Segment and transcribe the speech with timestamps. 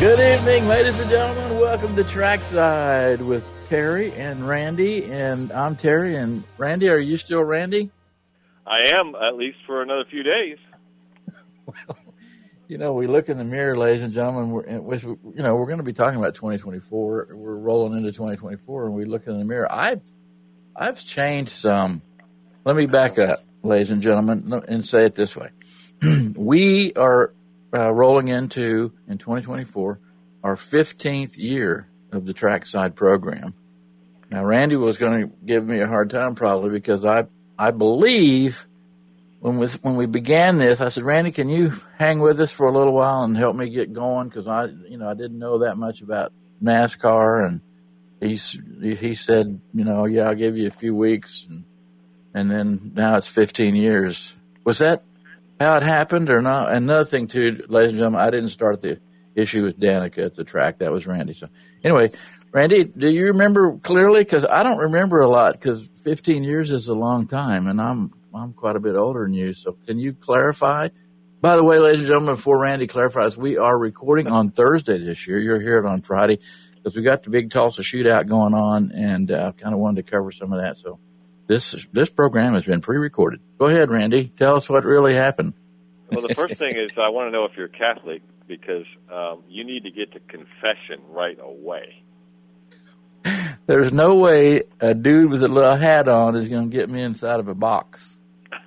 [0.00, 1.58] Good evening, ladies and gentlemen.
[1.58, 5.02] Welcome to Trackside with Terry and Randy.
[5.10, 6.14] And I'm Terry.
[6.14, 7.90] And Randy, are you still Randy?
[8.64, 10.58] I am, at least for another few days.
[11.66, 11.98] well,
[12.68, 14.50] you know, we look in the mirror, ladies and gentlemen.
[14.52, 17.30] We're, which, you know, we're going to be talking about 2024.
[17.32, 19.66] We're rolling into 2024, and we look in the mirror.
[19.68, 20.02] I've,
[20.76, 22.02] I've changed some.
[22.64, 25.48] Let me back up, ladies and gentlemen, and say it this way:
[26.36, 27.32] we are
[27.74, 30.00] uh, rolling into in 2024
[30.42, 33.54] our 15th year of the trackside program.
[34.30, 37.26] Now, Randy was going to give me a hard time probably because I
[37.58, 38.68] I believe
[39.40, 42.68] when we when we began this, I said, Randy, can you hang with us for
[42.68, 44.28] a little while and help me get going?
[44.28, 47.60] Because I you know I didn't know that much about NASCAR, and
[48.20, 48.36] he
[48.96, 51.64] he said, you know, yeah, I'll give you a few weeks, and,
[52.34, 54.36] and then now it's 15 years.
[54.64, 55.04] Was that
[55.60, 56.72] how it happened or not.
[56.72, 59.00] Another thing too, ladies and gentlemen, I didn't start the
[59.34, 60.78] issue with Danica at the track.
[60.78, 61.32] That was Randy.
[61.32, 61.48] So
[61.82, 62.08] anyway,
[62.52, 64.20] Randy, do you remember clearly?
[64.20, 65.52] Because I don't remember a lot.
[65.52, 69.34] Because 15 years is a long time, and I'm I'm quite a bit older than
[69.34, 69.52] you.
[69.52, 70.88] So can you clarify?
[71.40, 75.26] By the way, ladies and gentlemen, before Randy clarifies, we are recording on Thursday this
[75.28, 75.38] year.
[75.38, 76.40] You're here on Friday
[76.74, 80.10] because we got the big Tulsa shootout going on, and uh, kind of wanted to
[80.10, 80.78] cover some of that.
[80.78, 80.98] So
[81.48, 83.40] this this program has been pre-recorded.
[83.58, 84.28] Go ahead, Randy.
[84.28, 85.54] Tell us what really happened.
[86.12, 89.64] Well, the first thing is I want to know if you're Catholic because um, you
[89.64, 92.02] need to get to confession right away.
[93.66, 97.02] There's no way a dude with a little hat on is going to get me
[97.02, 98.20] inside of a box.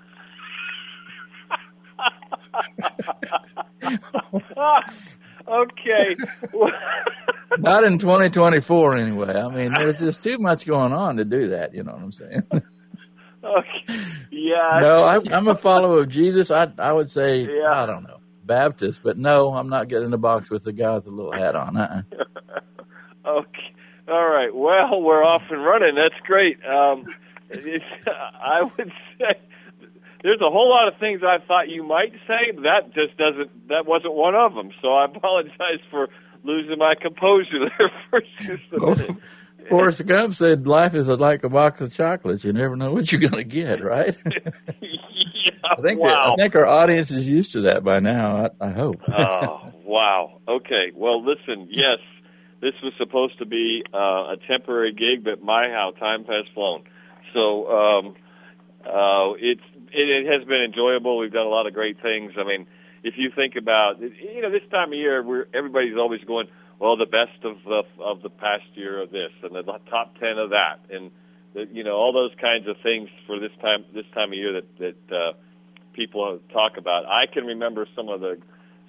[5.47, 6.15] okay.
[7.57, 9.33] Not in 2024, anyway.
[9.33, 11.73] I mean, there's just too much going on to do that.
[11.73, 12.43] You know what I'm saying?
[13.57, 13.97] okay.
[14.31, 14.79] Yeah.
[14.81, 16.51] No, I, I'm a follower of Jesus.
[16.51, 17.83] I I would say yeah.
[17.83, 20.95] I don't know Baptist, but no, I'm not getting in the box with the guy
[20.95, 21.77] with the little hat on.
[21.77, 22.01] Uh-uh.
[23.25, 23.73] okay.
[24.07, 24.53] All right.
[24.53, 25.95] Well, we're off and running.
[25.95, 26.57] That's great.
[26.65, 27.05] Um,
[27.53, 29.39] I would say
[30.23, 32.51] there's a whole lot of things I thought you might say.
[32.53, 33.69] But that just doesn't.
[33.69, 34.71] That wasn't one of them.
[34.81, 36.09] So I apologize for
[36.43, 39.23] losing my composure there for just a minute.
[39.69, 42.43] Forrest Gump said, "Life is like a box of chocolates.
[42.43, 44.15] You never know what you're going to get." Right?
[44.81, 46.33] yeah, I think wow.
[46.33, 48.49] I think our audience is used to that by now.
[48.59, 49.01] I, I hope.
[49.07, 50.39] oh wow!
[50.47, 50.91] Okay.
[50.95, 51.67] Well, listen.
[51.69, 51.99] Yes,
[52.61, 56.83] this was supposed to be uh, a temporary gig, but my how time has flown.
[57.33, 58.15] So um,
[58.85, 59.61] uh, it's
[59.93, 61.17] it, it has been enjoyable.
[61.17, 62.33] We've done a lot of great things.
[62.37, 62.67] I mean,
[63.03, 66.47] if you think about you know this time of year, we're everybody's always going,
[66.81, 70.39] well, the best of the of the past year of this, and the top ten
[70.39, 71.11] of that, and
[71.53, 74.53] the, you know all those kinds of things for this time this time of year
[74.53, 75.33] that that uh,
[75.93, 77.05] people talk about.
[77.05, 78.39] I can remember some of the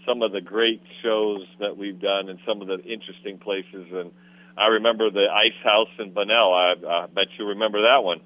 [0.07, 4.11] some of the great shows that we've done and some of the interesting places, and
[4.57, 6.55] I remember the Ice House in Bunnell.
[6.55, 8.23] I, I bet you remember that one.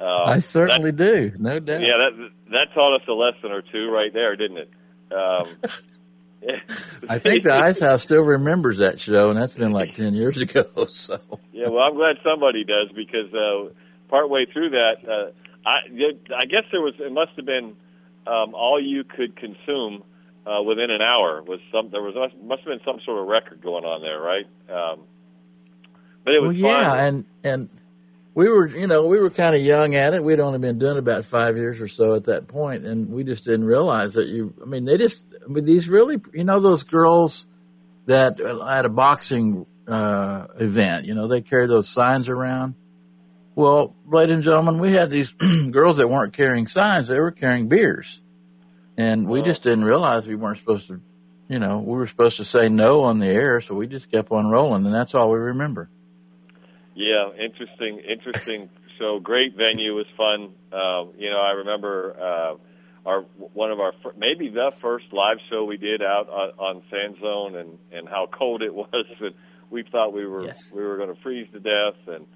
[0.00, 1.82] Uh, I certainly that, do, no doubt.
[1.82, 4.70] Yeah, that that taught us a lesson or two right there, didn't it?
[5.12, 5.56] Um,
[7.08, 10.40] I think the Ice House still remembers that show, and that's been like ten years
[10.40, 10.64] ago.
[10.88, 11.18] So
[11.52, 13.72] yeah, well, I'm glad somebody does because uh,
[14.08, 15.32] partway through that, uh,
[15.66, 15.78] I
[16.36, 17.76] I guess there was it must have been
[18.26, 20.04] um, all you could consume
[20.46, 23.60] uh, within an hour was some there was must have been some sort of record
[23.62, 24.46] going on there, right?
[24.68, 25.00] Um,
[26.24, 26.98] but it was well, yeah, fun.
[27.00, 27.68] and and
[28.38, 30.22] we were, you know, we were kind of young at it.
[30.22, 33.44] We'd only been doing about five years or so at that point, and we just
[33.44, 34.54] didn't realize that you.
[34.62, 35.26] I mean, they just.
[35.48, 37.46] Mean, these really, you know, those girls
[38.06, 42.74] that at a boxing uh, event, you know, they carry those signs around.
[43.54, 45.32] Well, ladies and gentlemen, we had these
[45.70, 48.22] girls that weren't carrying signs; they were carrying beers,
[48.96, 51.00] and we just didn't realize we weren't supposed to.
[51.48, 54.30] You know, we were supposed to say no on the air, so we just kept
[54.30, 55.88] on rolling, and that's all we remember.
[56.94, 60.52] Yeah, interesting, interesting so Great venue was fun.
[60.72, 62.54] Uh, you know, I remember uh,
[63.06, 63.22] our
[63.54, 67.56] one of our maybe the first live show we did out on, on Sand Zone,
[67.56, 69.34] and and how cold it was, and
[69.70, 70.72] we thought we were yes.
[70.74, 71.96] we were going to freeze to death.
[72.06, 72.26] And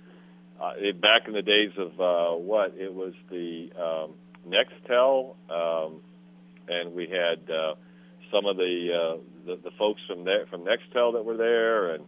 [0.60, 4.14] uh, it, back in the days of uh, what it was the um,
[4.48, 6.00] Nextel, um,
[6.68, 7.74] and we had uh,
[8.30, 9.16] some of the, uh,
[9.46, 12.04] the the folks from there from Nextel that were there, and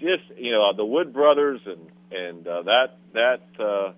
[0.00, 3.92] just you know the Wood Brothers and and uh, that that uh,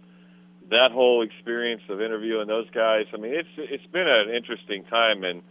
[0.70, 3.06] that whole experience of interviewing those guys.
[3.12, 5.42] I mean, it's it's been an interesting time, and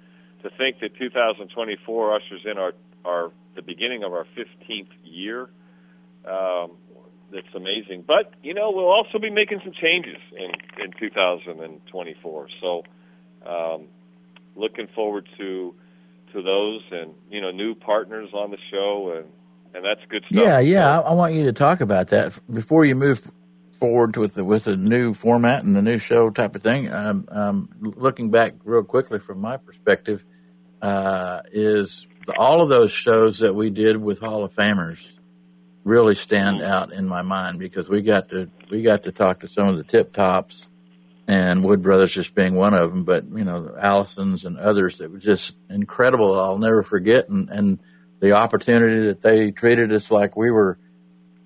[0.44, 2.74] to think that 2024 ushers in our
[3.06, 5.50] our the beginning of our 15th year.
[6.26, 6.72] Um,
[7.32, 8.04] that's amazing.
[8.08, 10.52] But you know, we'll also be making some changes in
[10.84, 12.48] in 2024.
[12.62, 12.84] So,
[13.46, 13.88] um,
[14.56, 15.76] looking forward to
[16.34, 19.28] to those and you know new partners on the show and
[19.76, 20.44] and that's good stuff.
[20.44, 21.00] Yeah, yeah.
[21.00, 23.30] I, I want you to talk about that before you move
[23.80, 26.92] forward with the, with a new format and the new show type of thing.
[26.92, 30.26] Um, um, looking back real quickly from my perspective,
[30.82, 35.06] uh, is the, all of those shows that we did with Hall of Famers
[35.84, 39.48] really stand out in my mind because we got to we got to talk to
[39.48, 40.70] some of the tip tops
[41.28, 45.12] and Wood Brothers just being one of them, but you know Allisons and others that
[45.12, 46.40] were just incredible.
[46.40, 47.80] I'll never forget and and
[48.20, 50.78] the opportunity that they treated us like we were,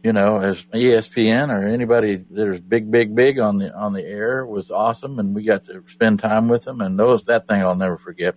[0.04, 4.04] you know, as ESPN or anybody that was big, big, big on the on the
[4.04, 7.62] air was awesome, and we got to spend time with them, and those that thing
[7.62, 8.36] I'll never forget.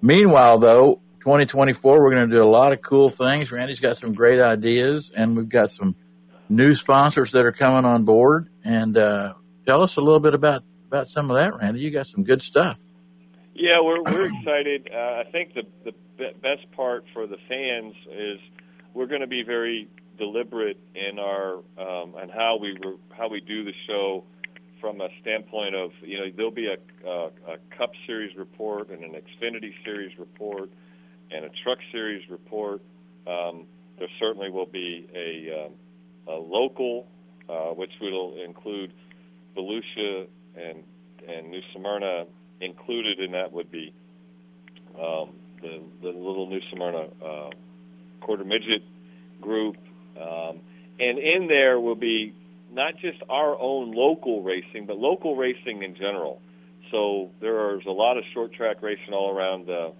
[0.00, 3.52] Meanwhile, though, 2024, we're going to do a lot of cool things.
[3.52, 5.94] Randy's got some great ideas, and we've got some
[6.48, 8.48] new sponsors that are coming on board.
[8.64, 9.34] And uh,
[9.66, 11.80] tell us a little bit about about some of that, Randy.
[11.80, 12.78] You got some good stuff.
[13.54, 14.88] Yeah, we're we're excited.
[14.90, 15.64] Uh, I think the
[16.16, 18.40] the best part for the fans is
[18.94, 23.40] we're going to be very deliberate in our um, and how we re- how we
[23.40, 24.24] do the show
[24.80, 29.02] from a standpoint of you know there'll be a, a, a Cup Series report and
[29.02, 30.70] an Xfinity Series report
[31.30, 32.80] and a Truck Series report.
[33.26, 33.66] Um,
[33.98, 35.72] there certainly will be a, um,
[36.28, 37.06] a local,
[37.48, 38.92] uh, which will include
[39.56, 40.26] Volusia
[40.56, 40.82] and
[41.26, 42.24] and New Smyrna.
[42.60, 43.92] Included in that would be
[44.98, 47.50] um, the the little New Smyrna uh,
[48.20, 48.82] quarter midget
[49.40, 49.76] group,
[50.20, 50.60] um,
[50.98, 52.34] and in there will be
[52.72, 56.40] not just our own local racing, but local racing in general.
[56.90, 59.92] So there's a lot of short track racing all around the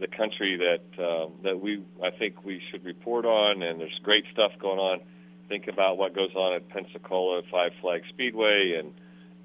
[0.00, 4.24] the country that uh, that we I think we should report on, and there's great
[4.32, 5.00] stuff going on.
[5.48, 8.94] Think about what goes on at Pensacola Five Flag Speedway, and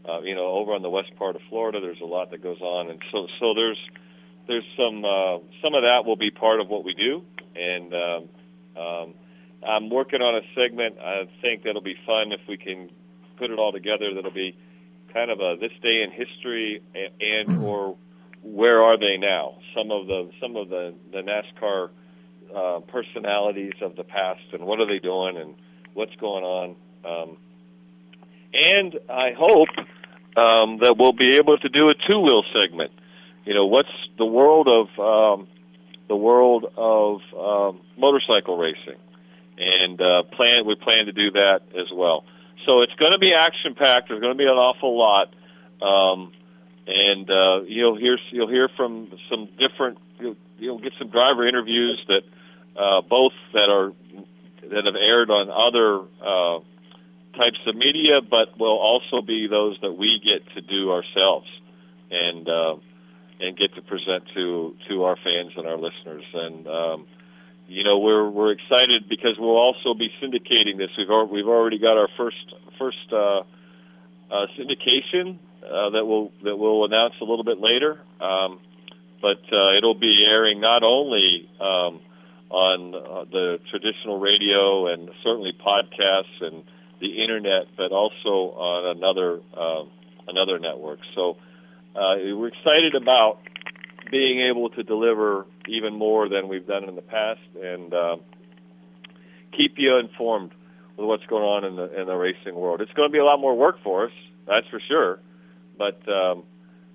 [0.07, 2.61] uh, you know over on the west part of Florida, there's a lot that goes
[2.61, 3.79] on, and so so there's
[4.47, 7.23] there's some uh, some of that will be part of what we do,
[7.55, 8.29] and um,
[8.81, 9.13] um,
[9.67, 10.97] I'm working on a segment.
[10.99, 12.89] I think that'll be fun if we can
[13.37, 14.13] put it all together.
[14.13, 14.57] That'll be
[15.13, 17.97] kind of a this day in history and, and or
[18.43, 19.57] where are they now?
[19.75, 21.89] Some of the some of the the NASCAR
[22.55, 25.55] uh, personalities of the past and what are they doing and
[25.93, 26.75] what's going on.
[27.05, 27.37] Um,
[28.53, 29.69] and I hope
[30.37, 32.91] um, that we'll be able to do a two wheel segment.
[33.45, 34.87] You know, what's the world of
[35.39, 35.47] um,
[36.07, 38.99] the world of um, motorcycle racing,
[39.59, 42.23] and uh, plan we plan to do that as well.
[42.65, 44.09] So it's going to be action packed.
[44.09, 45.33] There's going to be an awful lot,
[45.81, 46.31] um,
[46.87, 49.97] and uh, you'll hear you'll hear from some different.
[50.19, 52.23] You'll, you'll get some driver interviews that
[52.79, 53.91] uh, both that are
[54.61, 56.59] that have aired on other uh,
[57.37, 61.47] types of media, but will also be those that we get to do ourselves,
[62.11, 62.75] and uh,
[63.39, 66.25] and get to present to to our fans and our listeners.
[66.33, 67.07] And um,
[67.69, 70.89] you know, we're we're excited because we'll also be syndicating this.
[70.97, 73.41] We've al- we've already got our first first uh,
[74.31, 78.01] uh, syndication uh, that will that we'll announce a little bit later.
[78.19, 78.59] Um,
[79.21, 81.99] but uh, it'll be airing not only um,
[82.49, 86.63] on uh, the traditional radio and certainly podcasts and
[86.99, 89.83] the internet, but also on another uh,
[90.27, 90.99] another network.
[91.15, 91.37] So
[91.95, 93.39] uh, we're excited about
[94.09, 98.15] being able to deliver even more than we've done in the past, and uh,
[99.55, 100.51] keep you informed
[100.97, 102.81] with what's going on in the in the racing world.
[102.81, 104.11] It's going to be a lot more work for us,
[104.47, 105.19] that's for sure.
[105.77, 106.43] But um,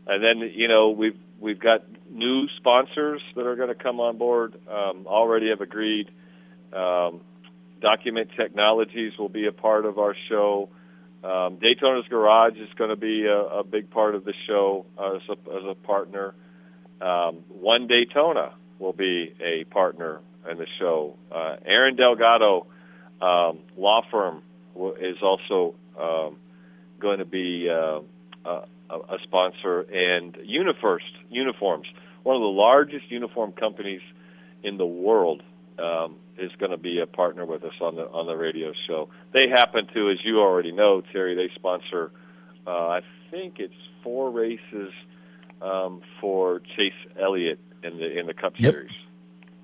[0.06, 4.18] and then you know we've we've got new sponsors that are going to come on
[4.18, 4.54] board.
[4.68, 6.11] Um, already have agreed.
[6.73, 7.21] Um,
[7.80, 10.71] Document Technologies will be a part of our show.
[11.23, 15.16] Um, Daytona's Garage is going to be a, a big part of the show uh,
[15.16, 16.35] as, a, as a partner.
[17.01, 20.21] Um, One Daytona will be a partner
[20.51, 21.17] in the show.
[21.33, 22.67] Uh, Aaron Delgado
[23.21, 24.43] um, Law Firm
[25.01, 26.37] is also um,
[27.01, 28.01] going to be uh,
[28.45, 31.87] a, a sponsor, and Unifirst Uniforms,
[32.23, 34.01] one of the largest uniform companies
[34.63, 35.43] in the world,
[35.79, 39.09] um, is going to be a partner with us on the on the radio show.
[39.33, 42.11] They happen to, as you already know, Terry, they sponsor.
[42.67, 44.93] Uh, I think it's four races
[45.61, 48.73] um, for Chase Elliott in the in the Cup yep.
[48.73, 48.92] Series.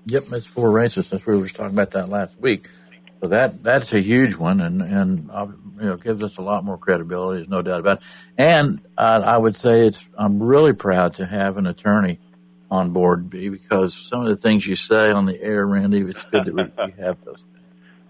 [0.05, 1.07] Yep, that's four races.
[1.07, 2.67] Since we were talking about that last week,
[3.21, 5.47] so that that's a huge one, and and uh,
[5.79, 7.39] you know gives us a lot more credibility.
[7.39, 8.03] There's no doubt about it.
[8.37, 12.19] And uh, I would say it's I'm really proud to have an attorney
[12.71, 16.45] on board because some of the things you say on the air, Randy, it's good
[16.45, 17.43] that we, we have those.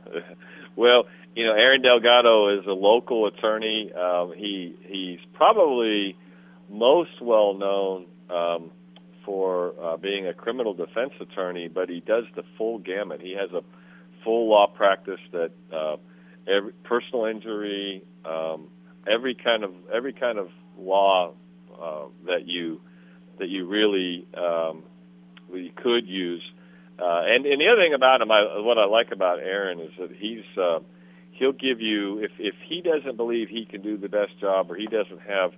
[0.05, 0.23] Things.
[0.73, 1.03] Well,
[1.35, 3.91] you know, Aaron Delgado is a local attorney.
[3.93, 6.17] Um, he he's probably
[6.72, 8.72] most well known um,
[9.25, 13.22] for uh, being a criminal defense attorney, but he does the full gamut.
[13.22, 13.62] He has a
[14.24, 15.98] full law practice that uh,
[16.48, 18.70] every personal injury, um,
[19.08, 21.34] every kind of every kind of law
[21.80, 22.82] uh, that you
[23.40, 24.84] that you really um,
[25.54, 26.44] you could use.
[27.00, 29.92] Uh, and, and the other thing about him, I, what I like about Aaron is
[30.00, 30.80] that he's uh,
[31.32, 34.75] he'll give you if if he doesn't believe he can do the best job or
[34.75, 35.51] he doesn't have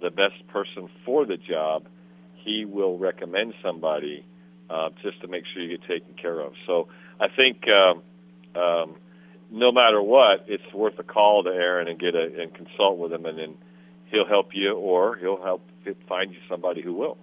[0.00, 1.86] the best person for the job,
[2.34, 4.24] he will recommend somebody
[4.70, 6.52] uh, just to make sure you get taken care of.
[6.66, 6.88] So
[7.20, 8.02] I think um,
[8.60, 8.96] um,
[9.50, 13.12] no matter what, it's worth a call to Aaron and get a and consult with
[13.12, 13.54] him, and then
[14.06, 15.62] he'll help you, or he'll help
[16.06, 17.16] find you somebody who will.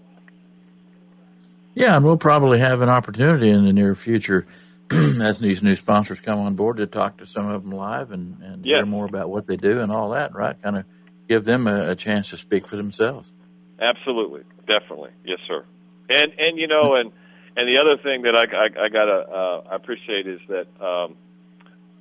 [1.75, 4.47] Yeah, and we'll probably have an opportunity in the near future
[5.21, 8.41] as these new sponsors come on board to talk to some of them live and,
[8.41, 8.77] and yes.
[8.77, 10.59] hear more about what they do and all that, right?
[10.61, 10.85] Kind of
[11.27, 13.31] give them a, a, chance to speak for themselves.
[13.79, 15.65] Absolutely, definitely, yes, sir.
[16.09, 17.11] And and you know, and
[17.55, 21.15] and the other thing that I I, I gotta uh, appreciate is that um,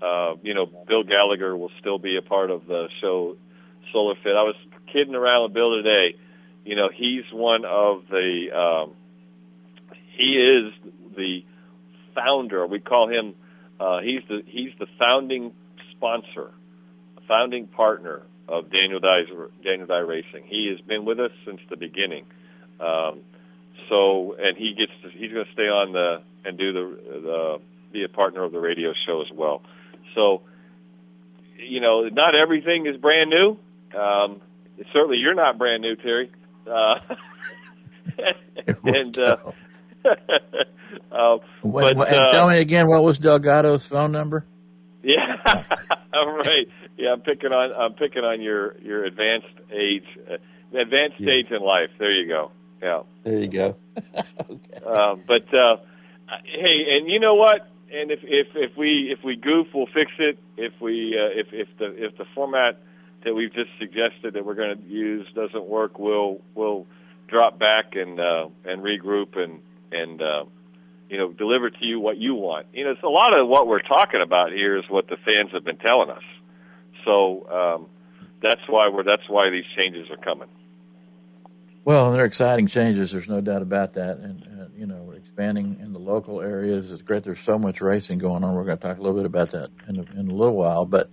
[0.03, 3.37] uh, you know Bill Gallagher will still be a part of the show
[3.93, 4.33] Solar Fit.
[4.37, 4.57] I was
[4.93, 6.17] kidding around with Bill today.
[6.65, 8.95] You know, he's one of the um,
[10.17, 11.45] he is the
[12.15, 12.67] founder.
[12.67, 13.35] We call him.
[13.81, 15.53] Uh, he's the he's the founding
[15.93, 16.53] sponsor,
[17.27, 19.23] founding partner of Daniel Dye
[19.63, 20.45] Daniel Dye Racing.
[20.47, 22.27] He has been with us since the beginning.
[22.81, 23.21] Um,
[23.89, 27.61] so, and he gets to, he's going to stay on the and do the the
[27.93, 29.63] be a partner of the radio show as well.
[30.15, 30.43] So,
[31.57, 33.57] you know, not everything is brand new.
[33.99, 34.41] Um,
[34.93, 36.31] certainly, you're not brand new, Terry.
[36.67, 36.99] Uh,
[38.85, 39.37] and uh,
[41.13, 44.45] uh, but, and uh, tell me again, what was Delgado's phone number?
[45.07, 45.37] Yeah,
[46.15, 46.67] right.
[46.97, 50.37] Yeah, I'm picking on I'm picking on your your advanced age, uh,
[50.79, 51.27] advanced yeah.
[51.27, 51.91] stage in life.
[51.99, 52.53] There you go.
[52.83, 53.03] Yeah.
[53.25, 53.77] There you go.
[54.17, 54.81] okay.
[54.87, 55.77] uh, but uh,
[56.45, 57.69] hey, and you know what?
[57.93, 60.39] And if if if we if we goof, we'll fix it.
[60.57, 62.81] If we uh, if if the if the format
[63.25, 66.87] that we've just suggested that we're going to use doesn't work, we'll we'll
[67.29, 69.61] drop back and uh, and regroup and
[69.91, 70.45] and uh,
[71.09, 72.67] you know deliver to you what you want.
[72.73, 75.53] You know, it's a lot of what we're talking about here is what the fans
[75.53, 76.23] have been telling us.
[77.05, 77.87] So um,
[78.43, 80.49] that's why we're that's why these changes are coming.
[81.85, 83.13] Well, they're exciting changes.
[83.13, 84.17] There's no doubt about that.
[84.17, 87.25] And, you know, expanding in the local areas is great.
[87.25, 88.55] There's so much racing going on.
[88.55, 90.87] We're going to talk a little bit about that in a, in a little while.
[90.87, 91.11] But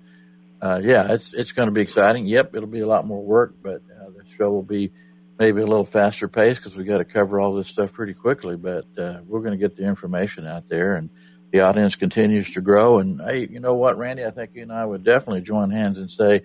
[0.62, 2.26] uh, yeah, it's it's going to be exciting.
[2.28, 4.92] Yep, it'll be a lot more work, but uh, the show will be
[5.40, 8.56] maybe a little faster pace because we got to cover all this stuff pretty quickly.
[8.56, 11.10] But uh, we're going to get the information out there, and
[11.52, 13.00] the audience continues to grow.
[13.00, 14.26] And hey, you know what, Randy?
[14.26, 16.44] I think you and I would definitely join hands and say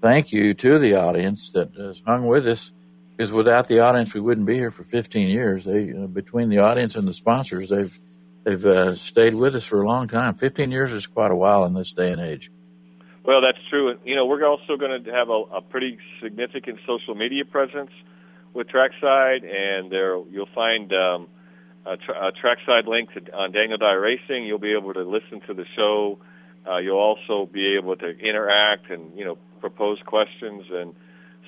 [0.00, 2.72] thank you to the audience that has hung with us.
[3.16, 5.64] Because without the audience, we wouldn't be here for 15 years.
[5.64, 7.96] They, you know, between the audience and the sponsors, they've
[8.42, 10.34] they've uh, stayed with us for a long time.
[10.34, 12.50] 15 years is quite a while in this day and age.
[13.24, 13.96] Well, that's true.
[14.04, 17.90] You know, we're also going to have a, a pretty significant social media presence
[18.52, 21.28] with Trackside, and there you'll find um,
[21.86, 24.44] a, tra- a Trackside link to, on Daniel Dye Racing.
[24.44, 26.18] You'll be able to listen to the show.
[26.66, 30.94] Uh, you'll also be able to interact and you know propose questions, and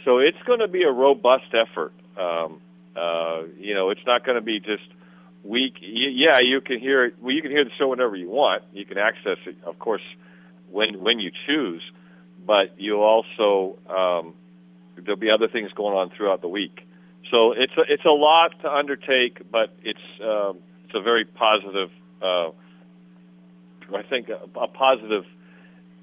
[0.04, 1.92] so it's going to be a robust effort.
[2.18, 2.60] Um,
[2.96, 4.84] uh, you know, it's not going to be just
[5.42, 5.74] week.
[5.80, 7.14] Yeah, you can hear it.
[7.20, 8.62] Well, you can hear the show whenever you want.
[8.72, 10.02] You can access it, of course,
[10.70, 11.82] when when you choose.
[12.46, 14.34] But you'll also um,
[14.96, 16.86] there'll be other things going on throughout the week.
[17.30, 21.90] So it's a, it's a lot to undertake, but it's um, it's a very positive.
[22.20, 22.50] Uh,
[23.94, 25.25] I think a, a positive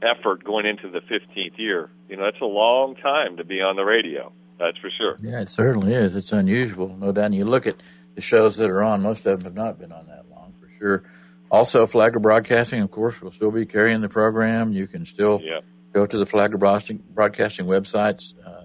[0.01, 1.89] effort going into the 15th year.
[2.09, 4.31] You know, that's a long time to be on the radio.
[4.59, 5.17] That's for sure.
[5.21, 6.15] Yeah, it certainly is.
[6.15, 7.25] It's unusual, no doubt.
[7.25, 7.75] And you look at
[8.15, 10.69] the shows that are on; most of them have not been on that long, for
[10.77, 11.03] sure.
[11.49, 14.73] Also, Flagler Broadcasting, of course, will still be carrying the program.
[14.73, 15.59] You can still yeah.
[15.91, 18.33] go to the Flagler Broadcasting websites.
[18.45, 18.63] Uh,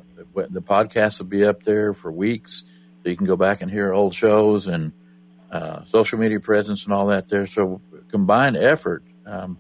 [0.50, 2.64] the podcast will be up there for weeks,
[3.02, 4.92] so you can go back and hear old shows and
[5.50, 7.46] uh, social media presence and all that there.
[7.46, 9.02] So combined effort.
[9.26, 9.58] Um,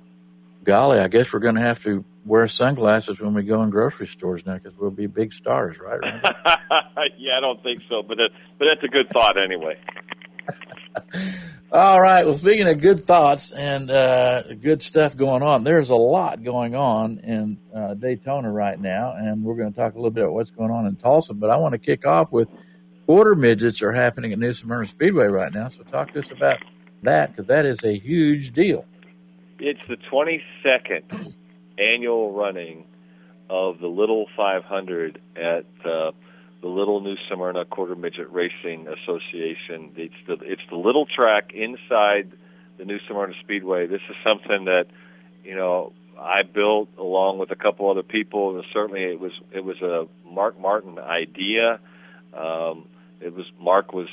[0.64, 4.06] golly, I guess we're going to have to wear sunglasses when we go in grocery
[4.06, 5.98] stores now because we'll be big stars, right?
[7.16, 9.78] yeah, I don't think so, but that, but that's a good thought anyway.
[11.72, 12.24] All right.
[12.24, 16.74] Well, speaking of good thoughts and uh, good stuff going on, there's a lot going
[16.74, 20.32] on in uh, Daytona right now, and we're going to talk a little bit about
[20.32, 21.34] what's going on in Tulsa.
[21.34, 22.48] But I want to kick off with
[23.08, 25.68] quarter midgets are happening at New Smyrna Speedway right now.
[25.68, 26.58] So talk to us about
[27.02, 28.84] that because that is a huge deal.
[29.58, 31.34] It's the 22nd
[31.78, 32.84] annual running
[33.48, 36.10] of the Little 500 at uh,
[36.60, 39.90] the Little New Smyrna Quarter Midget Racing Association.
[39.96, 42.30] It's the it's the little track inside
[42.76, 43.86] the New Smyrna Speedway.
[43.86, 44.84] This is something that
[45.44, 48.54] you know I built along with a couple other people.
[48.54, 51.80] And certainly, it was it was a Mark Martin idea.
[52.34, 52.84] Um,
[53.20, 54.08] it was Mark was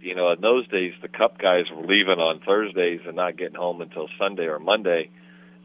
[0.00, 3.56] you know in those days the Cup guys were leaving on Thursdays and not getting
[3.56, 5.10] home until Sunday or Monday,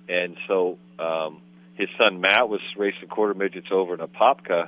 [0.08, 1.42] and so um,
[1.76, 4.68] his son Matt was racing quarter midgets over in Apopka,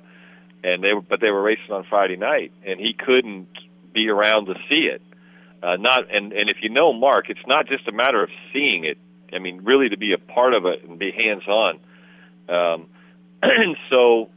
[0.63, 3.47] and they were but they were racing on Friday night, and he couldn't
[3.93, 5.01] be around to see it.
[5.63, 8.85] Uh, not and and if you know Mark, it's not just a matter of seeing
[8.85, 8.97] it.
[9.33, 11.79] I mean, really to be a part of it and be hands on.
[12.47, 12.87] Um,
[13.41, 14.29] and so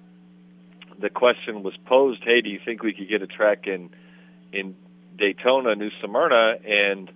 [1.00, 3.90] the question was posed: Hey, do you think we could get a track in
[4.52, 4.74] in
[5.16, 7.08] Daytona, New Smyrna, and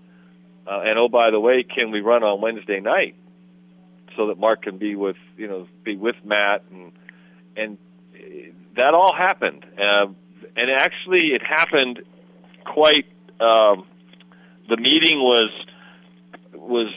[0.66, 3.16] uh, and oh by the way, can we run on Wednesday night
[4.16, 6.92] so that Mark can be with you know be with Matt and
[7.56, 7.78] and
[8.76, 9.64] that all happened.
[9.76, 10.12] Uh,
[10.56, 12.02] and actually, it happened
[12.64, 13.06] quite.
[13.40, 13.86] Um,
[14.68, 15.50] the meeting was
[16.54, 16.92] was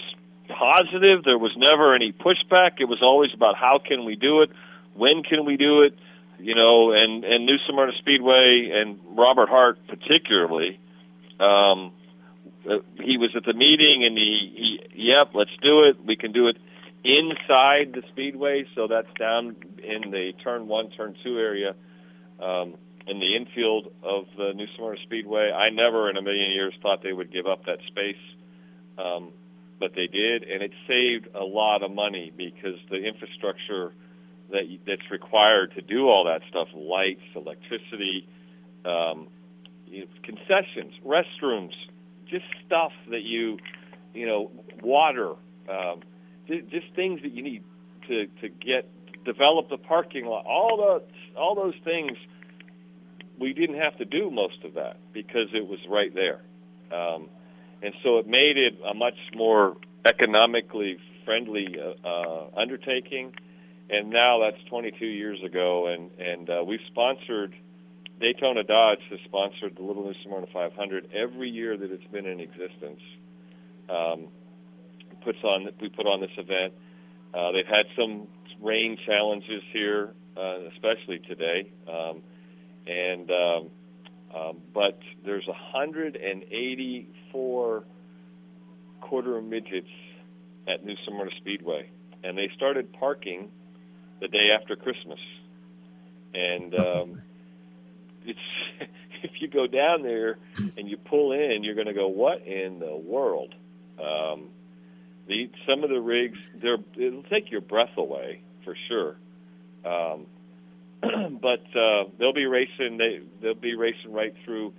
[0.47, 1.23] positive.
[1.23, 2.79] There was never any pushback.
[2.79, 4.51] It was always about how can we do it,
[4.93, 5.97] when can we do it,
[6.39, 6.91] you know.
[6.91, 10.79] And and New Smyrna Speedway and Robert Hart particularly.
[11.39, 11.91] Um,
[12.69, 16.03] uh, he was at the meeting and he, he, yep, let's do it.
[16.03, 16.57] We can do it
[17.03, 21.75] inside the speedway, so that's down in the turn one, turn two area,
[22.41, 22.73] um,
[23.07, 25.51] in the infield of the New Smyrna Speedway.
[25.51, 28.15] I never in a million years thought they would give up that space,
[28.97, 29.31] um,
[29.79, 33.93] but they did, and it saved a lot of money because the infrastructure
[34.51, 38.27] that that's required to do all that stuff, lights, electricity,
[38.85, 39.27] um,
[39.87, 41.73] you know, concessions, restrooms,
[42.29, 43.57] just stuff that you,
[44.13, 45.33] you know, water.
[45.69, 46.01] Um,
[46.47, 47.63] just things that you need
[48.07, 48.89] to to get
[49.25, 50.45] develop the parking lot.
[50.45, 52.11] All the all those things
[53.39, 56.41] we didn't have to do most of that because it was right there,
[56.97, 57.29] um,
[57.81, 63.33] and so it made it a much more economically friendly uh, uh, undertaking.
[63.89, 67.53] And now that's 22 years ago, and and uh, we've sponsored.
[68.19, 72.39] Daytona Dodge has sponsored the Little New Smyrna 500 every year that it's been in
[72.39, 73.01] existence.
[73.89, 74.29] Um,
[75.23, 76.73] puts on we put on this event.
[77.33, 78.29] Uh, they've had some
[78.61, 82.23] rain challenges here, uh, especially today, um,
[82.87, 83.69] and um,
[84.33, 87.83] um, but there's 184
[89.01, 89.91] quarter midgets
[90.67, 91.89] at New Smyrna Speedway,
[92.23, 93.51] and they started parking
[94.19, 95.19] the day after Christmas,
[96.33, 97.21] and um,
[98.25, 98.39] it's
[99.23, 100.37] if you go down there
[100.77, 103.53] and you pull in, you're going to go, what in the world?
[103.99, 104.49] Um,
[105.27, 109.15] the some of the rigs, they're it'll take your breath away for sure.
[109.85, 110.27] Um,
[111.41, 112.97] but uh, they'll be racing.
[112.97, 114.73] They they'll be racing right through,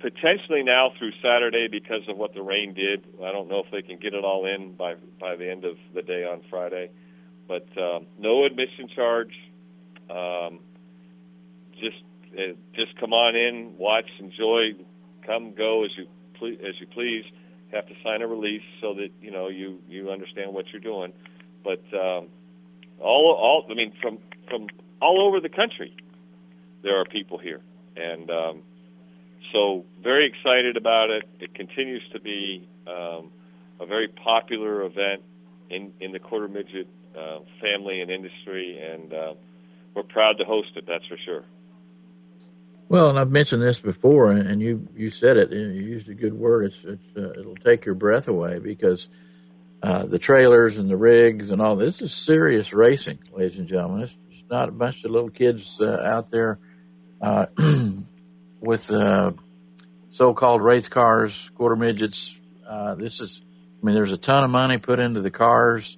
[0.00, 3.04] potentially now through Saturday because of what the rain did.
[3.22, 5.76] I don't know if they can get it all in by by the end of
[5.94, 6.90] the day on Friday,
[7.48, 9.32] but um, no admission charge.
[10.10, 10.60] Um,
[11.74, 12.02] just
[12.38, 14.72] uh, just come on in, watch, enjoy,
[15.26, 16.06] come go as you
[16.38, 17.24] ple- as you please
[17.72, 21.12] have to sign a release so that you know you you understand what you're doing.
[21.64, 22.28] But um,
[23.00, 24.68] all all I mean from from
[25.00, 25.96] all over the country,
[26.82, 27.60] there are people here,
[27.96, 28.62] and um,
[29.52, 31.24] so very excited about it.
[31.40, 33.30] It continues to be um,
[33.80, 35.22] a very popular event
[35.70, 39.34] in in the quarter midget uh, family and industry, and uh,
[39.94, 40.84] we're proud to host it.
[40.86, 41.44] That's for sure.
[42.88, 45.50] Well, and I've mentioned this before, and you you said it.
[45.50, 46.66] You used a good word.
[46.66, 49.08] It's, it's uh, it'll take your breath away because
[49.82, 54.02] uh, the trailers and the rigs and all this is serious racing, ladies and gentlemen.
[54.02, 56.58] It's, it's not a bunch of little kids uh, out there
[57.20, 57.46] uh,
[58.60, 59.32] with uh,
[60.10, 62.38] so-called race cars, quarter midgets.
[62.96, 63.42] This is,
[63.82, 65.96] I mean, there's a ton of money put into the cars.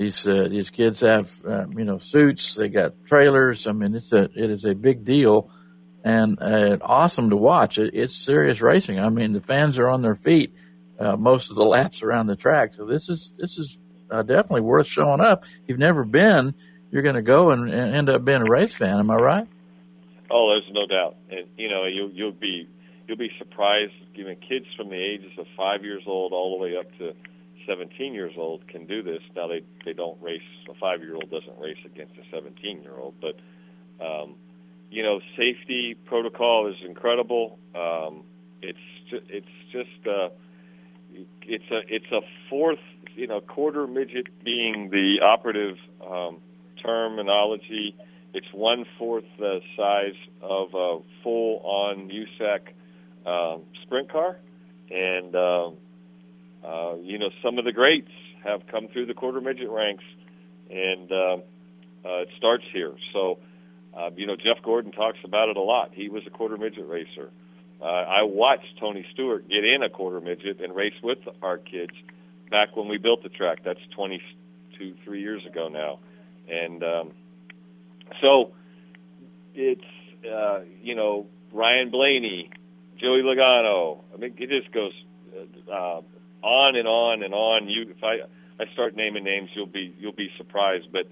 [0.00, 2.54] These these kids have you know suits.
[2.54, 3.66] They got trailers.
[3.66, 5.50] I mean, it's a it is a big deal
[6.02, 7.78] and uh, awesome to watch.
[7.78, 8.98] It, it's serious racing.
[8.98, 10.54] I mean, the fans are on their feet
[10.98, 12.74] uh, most of the laps around the track.
[12.74, 13.78] So this is this is
[14.10, 15.44] uh, definitely worth showing up.
[15.44, 16.54] If you've never been,
[16.90, 18.98] you're going to go and, and, end up being a race fan.
[18.98, 19.48] Am I right?
[20.30, 21.16] Oh, there's no doubt.
[21.30, 22.68] And you know, you you'll be
[23.06, 23.92] you'll be surprised.
[24.14, 27.14] Even kids from the ages of five years old all the way up to
[27.66, 29.20] 17 years old can do this.
[29.36, 30.42] Now they they don't race.
[30.68, 33.36] A five year old doesn't race against a 17 year old, but
[34.04, 34.36] um,
[34.90, 37.58] you know, safety protocol is incredible.
[37.74, 38.24] Um,
[38.60, 40.28] it's ju- it's just uh,
[41.42, 42.78] it's a it's a fourth,
[43.14, 46.38] you know, quarter midget being the operative um,
[46.82, 47.94] terminology.
[48.34, 52.60] it's one fourth the size of a full on USAC
[53.26, 54.38] um, sprint car,
[54.90, 55.76] and um,
[57.02, 58.10] you know some of the greats
[58.44, 60.04] have come through the quarter midget ranks,
[60.70, 61.42] and um,
[62.04, 62.92] uh, it starts here.
[63.12, 63.38] So,
[63.96, 65.90] uh, you know, Jeff Gordon talks about it a lot.
[65.92, 67.30] He was a quarter midget racer.
[67.80, 71.92] Uh, I watched Tony Stewart get in a quarter midget and race with our kids
[72.50, 73.60] back when we built the track.
[73.64, 75.98] That's 22, three years ago now,
[76.48, 77.12] and um,
[78.20, 78.52] so
[79.54, 79.80] it's
[80.30, 82.50] uh, you know Ryan Blaney,
[82.98, 84.00] Joey Logano.
[84.14, 84.92] I mean, it just goes
[85.72, 86.00] uh,
[86.42, 87.68] on and on and on.
[87.68, 88.18] You, if I
[88.62, 91.06] I start naming names, you'll be you'll be surprised, but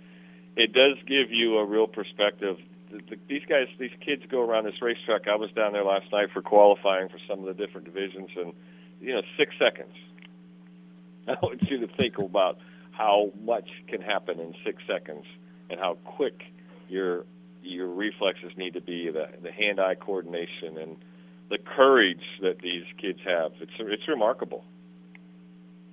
[0.56, 2.56] it does give you a real perspective.
[2.90, 5.28] The, the, these guys, these kids go around this racetrack.
[5.28, 8.52] I was down there last night for qualifying for some of the different divisions, and
[9.00, 9.94] you know, six seconds.
[11.28, 12.58] I want you to think about
[12.90, 15.24] how much can happen in six seconds
[15.70, 16.42] and how quick
[16.88, 17.24] your
[17.62, 20.96] your reflexes need to be, the the hand-eye coordination and
[21.50, 23.52] the courage that these kids have.
[23.60, 24.64] It's it's remarkable.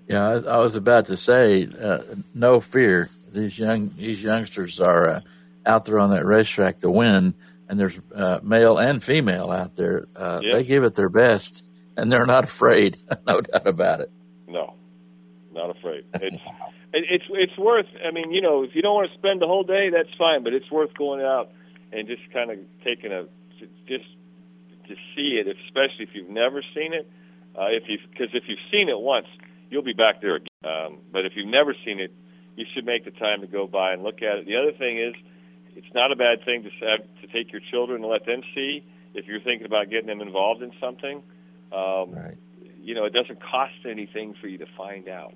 [0.08, 2.00] Yeah, I, I was about to say, uh,
[2.34, 3.10] no fear.
[3.34, 5.22] These young these youngsters are uh,
[5.65, 7.34] out there on that racetrack to win,
[7.68, 10.06] and there's uh, male and female out there.
[10.15, 11.63] Uh, They give it their best,
[11.98, 12.98] and they're not afraid.
[13.28, 14.12] no doubt about it.
[14.48, 14.76] No,
[15.54, 16.06] not afraid.
[16.13, 16.41] It's
[16.94, 17.88] it's it's worth.
[18.08, 20.44] I mean, you know, if you don't want to spend the whole day, that's fine.
[20.44, 21.52] But it's worth going out
[21.91, 23.26] and just kind of taking a
[23.88, 24.06] just
[24.88, 27.10] to see it, especially if you've never seen it.
[27.58, 29.28] Uh, if you because if you've seen it once,
[29.69, 30.47] you'll be back there again.
[30.63, 32.12] Um, but if you've never seen it,
[32.56, 34.45] you should make the time to go by and look at it.
[34.45, 35.13] The other thing is,
[35.75, 38.86] it's not a bad thing to have, to take your children and let them see
[39.13, 41.21] if you're thinking about getting them involved in something.
[41.71, 42.38] Um, right.
[42.82, 45.36] You know, it doesn't cost anything for you to find out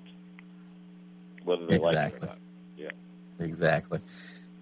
[1.44, 1.92] whether they exactly.
[1.96, 2.38] like it or not.
[2.76, 2.90] Yeah.
[3.44, 4.00] Exactly.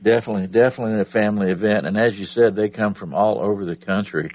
[0.02, 1.86] Definitely, definitely a family event.
[1.86, 4.30] And as you said, they come from all over the country.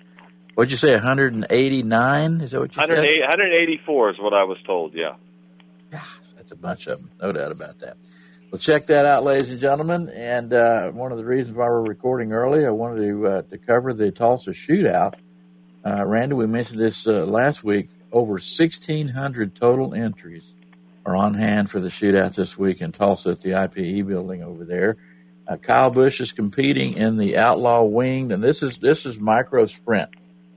[0.55, 2.41] What'd you say, 189?
[2.41, 3.19] Is that what you 108, said?
[3.21, 5.15] 184 is what I was told, yeah.
[5.91, 6.01] Gosh,
[6.35, 7.11] that's a bunch of them.
[7.21, 7.97] No doubt about that.
[8.51, 10.09] Well, check that out, ladies and gentlemen.
[10.09, 13.57] And uh, one of the reasons why we're recording early, I wanted to uh, to
[13.57, 15.15] cover the Tulsa shootout.
[15.83, 17.89] Uh, Randy, we mentioned this uh, last week.
[18.11, 20.53] Over 1,600 total entries
[21.03, 24.63] are on hand for the shootout this week in Tulsa at the IPE building over
[24.65, 24.97] there.
[25.47, 29.65] Uh, Kyle Busch is competing in the Outlaw Winged, and this is this is micro
[29.65, 30.09] sprint,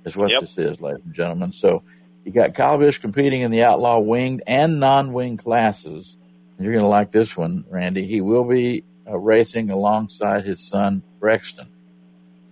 [0.07, 0.40] is what yep.
[0.40, 1.53] this is, ladies and gentlemen.
[1.53, 1.83] So
[2.25, 6.16] you got Kyle Busch competing in the Outlaw Winged and non-winged classes.
[6.59, 8.07] You're going to like this one, Randy.
[8.07, 11.69] He will be uh, racing alongside his son Brexton.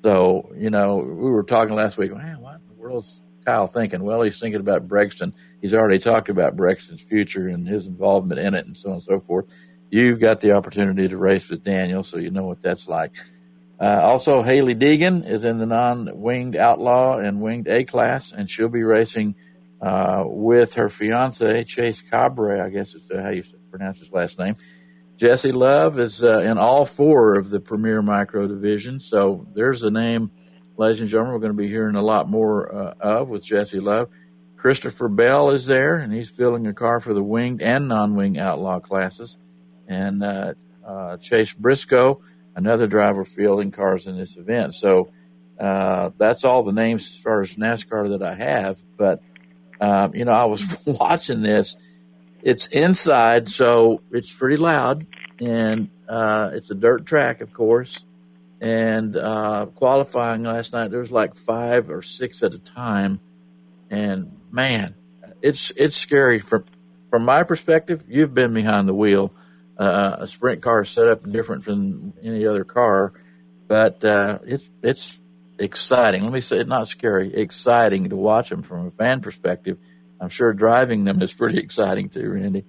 [0.02, 2.14] So you know, we were talking last week.
[2.14, 4.02] Man, what in the world's Kyle thinking?
[4.02, 5.32] Well, he's thinking about Brexton.
[5.62, 9.02] He's already talked about Brexton's future and his involvement in it, and so on and
[9.02, 9.46] so forth
[9.94, 13.12] you've got the opportunity to race with Daniel, so you know what that's like.
[13.80, 18.68] Uh, also, Hailie Deegan is in the non-winged outlaw and winged A class, and she'll
[18.68, 19.34] be racing
[19.80, 22.62] uh, with her fiance Chase Cabre.
[22.62, 24.56] I guess is how you pronounce his last name.
[25.16, 29.90] Jesse Love is uh, in all four of the Premier Micro Division, so there's a
[29.90, 30.30] name,
[30.76, 33.78] ladies and gentlemen, we're going to be hearing a lot more uh, of with Jesse
[33.80, 34.08] Love.
[34.56, 38.80] Christopher Bell is there, and he's filling a car for the winged and non-wing outlaw
[38.80, 39.36] classes
[39.86, 42.22] and uh, uh, Chase Briscoe,
[42.56, 44.74] another driver fielding cars in this event.
[44.74, 45.10] So
[45.58, 48.82] uh, that's all the names as far as NASCAR that I have.
[48.96, 49.22] But
[49.80, 51.76] um, you know, I was watching this.
[52.42, 55.06] It's inside, so it's pretty loud,
[55.40, 58.04] and uh, it's a dirt track, of course.
[58.60, 63.20] And uh, qualifying last night, there was like five or six at a time,
[63.90, 64.94] and man,
[65.42, 66.64] it's it's scary from
[67.10, 68.04] from my perspective.
[68.08, 69.32] You've been behind the wheel
[69.78, 73.12] uh, a sprint car is set up different from any other car,
[73.66, 75.20] but uh, it's it's
[75.58, 76.22] exciting.
[76.22, 79.78] Let me say, it's not scary, exciting to watch them from a fan perspective.
[80.20, 82.64] I'm sure driving them is pretty exciting too, Randy.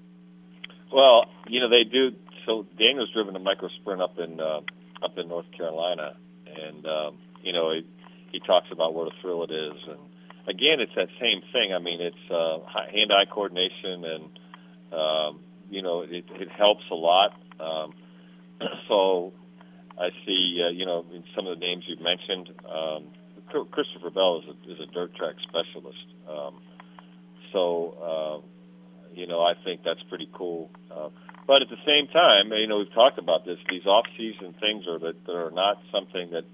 [0.92, 2.12] Well, you know they do.
[2.46, 4.62] So Daniel's driven a micro sprint up in uh,
[5.04, 6.16] up in North Carolina,
[6.48, 7.86] and um, you know he,
[8.32, 9.74] he talks about what a thrill it is.
[9.88, 10.00] And
[10.48, 11.74] again, it's that same thing.
[11.74, 12.60] I mean, it's uh,
[12.92, 14.40] hand-eye coordination and
[14.92, 15.40] um,
[15.76, 17.32] you know, it, it helps a lot.
[17.60, 17.94] Um,
[18.88, 19.34] so
[20.00, 23.08] I see, uh, you know, in some of the names you've mentioned, um,
[23.72, 26.06] Christopher Bell is a, is a dirt track specialist.
[26.30, 26.62] Um,
[27.52, 28.48] so, uh,
[29.14, 30.70] you know, I think that's pretty cool.
[30.90, 31.10] Uh,
[31.46, 33.58] but at the same time, you know, we've talked about this.
[33.70, 36.46] These off-season things are that, that are not something that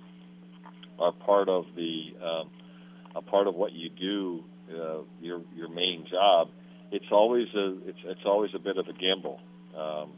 [0.99, 2.49] are part of the um,
[3.15, 6.49] a part of what you do, uh, your your main job
[6.91, 9.39] it's always a it's it's always a bit of a gamble.
[9.77, 10.11] Um,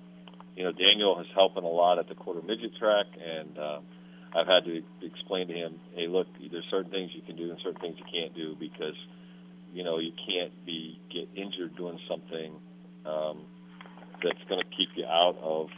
[0.56, 3.80] you know, Daniel is helping a lot at the quarter midget track, and uh,
[4.36, 7.60] I've had to explain to him, hey, look, there's certain things you can do and
[7.64, 8.98] certain things you can't do because
[9.74, 12.54] you know you can't be get injured doing something
[13.06, 13.46] um,
[14.24, 15.70] that's going to keep you out of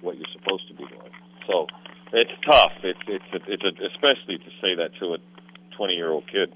[0.00, 1.12] what you're supposed to be doing.
[1.46, 1.66] So
[2.12, 2.72] it's tough.
[2.82, 5.18] It's it's it's a, especially to say that to a
[5.76, 6.52] 20 year old kid.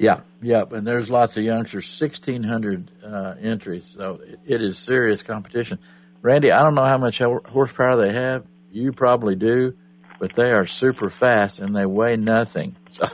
[0.00, 5.22] Yeah, yeah, and there's lots of youngsters, 1,600 uh, entries, so it, it is serious
[5.22, 5.78] competition.
[6.22, 8.46] Randy, I don't know how much horsepower they have.
[8.72, 9.76] You probably do,
[10.18, 12.76] but they are super fast and they weigh nothing.
[12.88, 13.06] So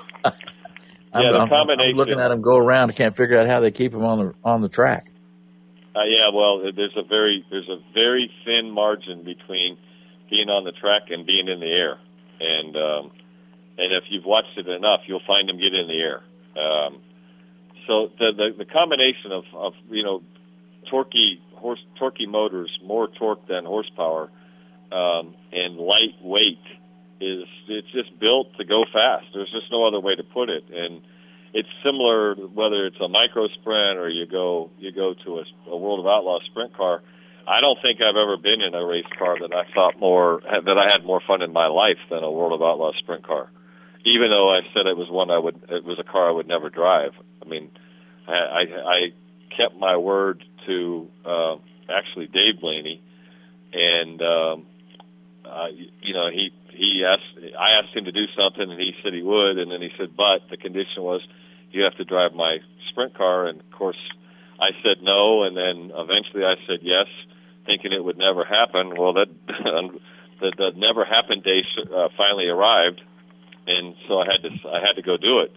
[1.12, 1.90] I'm, yeah, the combination.
[1.92, 2.90] I'm looking at them go around.
[2.90, 5.10] I can't figure out how they keep them on the on the track.
[5.94, 9.78] Uh, yeah, well, there's a very there's a very thin margin between
[10.28, 11.98] being on the track and being in the air,
[12.40, 13.12] and um,
[13.78, 16.22] and if you've watched it enough, you'll find them get in the air.
[16.56, 17.02] Um,
[17.86, 20.22] so the, the the combination of of you know
[20.90, 24.30] torquey horse torquey motors, more torque than horsepower,
[24.92, 26.64] um, and lightweight
[27.20, 29.26] is it's just built to go fast.
[29.34, 31.02] There's just no other way to put it, and
[31.54, 35.76] it's similar whether it's a micro sprint or you go you go to a, a
[35.76, 37.02] World of Outlaws sprint car.
[37.48, 40.78] I don't think I've ever been in a race car that I thought more that
[40.78, 43.48] I had more fun in my life than a World of Outlaws sprint car.
[44.06, 46.46] Even though I said it was one I would, it was a car I would
[46.46, 47.12] never drive.
[47.42, 47.70] I mean,
[48.28, 48.98] I I, I
[49.56, 51.56] kept my word to uh,
[51.90, 53.02] actually Dave Blaney,
[53.72, 54.66] and um,
[55.44, 55.68] uh,
[56.02, 59.22] you know he he asked I asked him to do something, and he said he
[59.22, 61.20] would, and then he said, but the condition was
[61.72, 62.58] you have to drive my
[62.90, 63.98] sprint car, and of course
[64.60, 67.06] I said no, and then eventually I said yes,
[67.66, 68.94] thinking it would never happen.
[68.96, 69.28] Well, that
[70.40, 73.02] the, the never happen day uh, finally arrived,
[73.66, 75.52] and so I had to I had to go do it,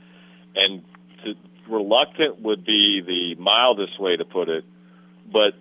[0.56, 0.84] and
[1.24, 1.34] to,
[1.72, 4.64] reluctant would be the mildest way to put it,
[5.32, 5.54] but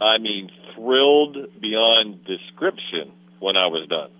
[0.00, 4.10] I mean thrilled beyond description when I was done.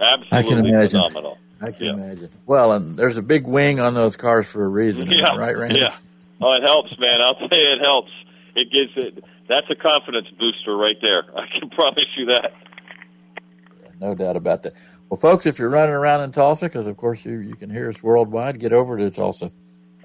[0.00, 1.00] Absolutely I can imagine.
[1.00, 1.38] phenomenal.
[1.60, 1.92] I can yeah.
[1.92, 2.28] imagine.
[2.46, 5.36] Well, and there's a big wing on those cars for a reason, yeah.
[5.36, 5.80] right, Randy?
[5.80, 5.96] Yeah.
[6.42, 7.20] Oh, it helps, man.
[7.24, 8.10] I'll tell you, it helps.
[8.56, 9.24] It gives it.
[9.48, 11.24] That's a confidence booster right there.
[11.36, 12.52] I can promise you that.
[14.00, 14.74] No doubt about that.
[15.08, 17.88] Well, folks, if you're running around in Tulsa, because of course you you can hear
[17.88, 19.52] us worldwide, get over to Tulsa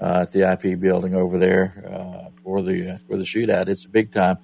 [0.01, 3.67] uh, at the IP building over there uh, for the uh, for the shootout.
[3.67, 4.37] It's a big time.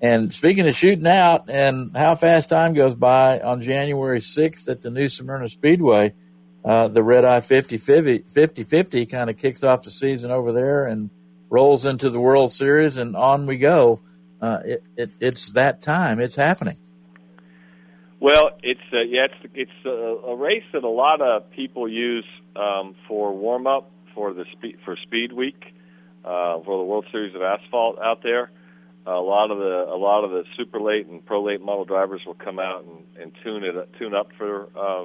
[0.00, 4.80] And speaking of shooting out and how fast time goes by, on January 6th at
[4.80, 6.14] the New Smyrna Speedway,
[6.64, 11.10] uh, the Red Eye 50 50 kind of kicks off the season over there and
[11.50, 14.00] rolls into the World Series, and on we go.
[14.40, 16.20] Uh, it, it, it's that time.
[16.20, 16.76] It's happening.
[18.20, 22.26] Well, it's uh, yeah, it's it's a, a race that a lot of people use
[22.56, 25.62] um, for warm up for the speed for Speed Week
[26.24, 28.50] uh, for the World Series of Asphalt out there
[29.08, 32.22] a lot of the a lot of the super late and pro late model drivers
[32.26, 35.02] will come out and, and tune it tune up for uh,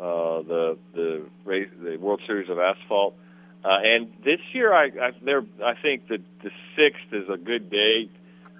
[0.00, 3.16] uh, the the race the World Series of Asphalt.
[3.64, 7.70] Uh, and this year, I I, there, I think that the sixth is a good
[7.70, 8.10] date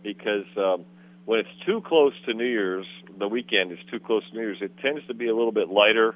[0.02, 0.84] because um,
[1.24, 2.86] when it's too close to New Year's,
[3.18, 4.58] the weekend is too close to New Year's.
[4.60, 6.14] It tends to be a little bit lighter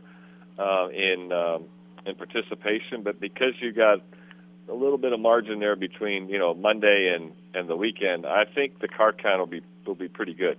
[0.58, 1.64] uh, in um,
[2.06, 4.00] in participation, but because you got
[4.68, 8.44] a little bit of margin there between you know Monday and and the weekend, I
[8.44, 10.58] think the car count will be will be pretty good.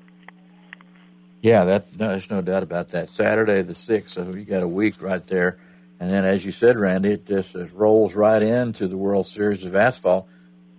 [1.41, 3.09] Yeah, that no, there's no doubt about that.
[3.09, 5.57] Saturday the sixth, so you got a week right there,
[5.99, 9.65] and then as you said, Randy, it just it rolls right into the World Series
[9.65, 10.27] of Asphalt.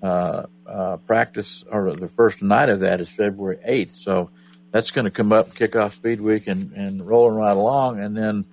[0.02, 4.30] Uh, uh, practice or the first night of that is February eighth, so
[4.72, 8.16] that's going to come up, kick off Speed Week, and and rolling right along, and
[8.16, 8.44] then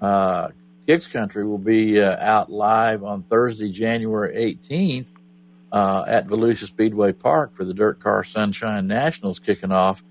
[0.00, 0.48] uh,
[0.86, 5.06] Kicks Country will be uh, out live on Thursday, January 18th
[5.72, 10.02] uh, at Volusia Speedway Park for the DIRTcar Sunshine Nationals kicking off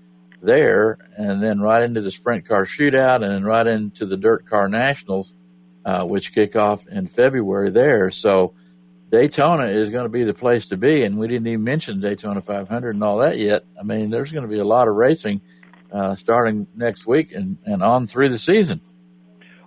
[0.42, 4.70] there, and then right into the Sprint Car Shootout, and then right into the DIRTcar
[4.70, 5.34] Nationals,
[5.84, 8.10] uh, which kick off in February there.
[8.10, 8.54] So
[9.10, 12.40] Daytona is going to be the place to be, and we didn't even mention Daytona
[12.40, 13.64] 500 and all that yet.
[13.78, 15.40] I mean, there's going to be a lot of racing
[15.92, 18.80] uh, starting next week and, and on through the season.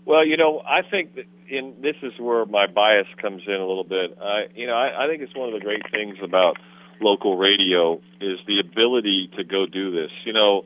[0.06, 3.66] Well, you know, I think that in this is where my bias comes in a
[3.66, 4.18] little bit.
[4.22, 6.58] I, you know, I, I think it's one of the great things about
[7.02, 10.12] local radio is the ability to go do this.
[10.26, 10.64] You know,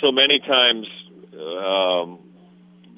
[0.00, 0.86] so many times
[1.34, 2.18] um,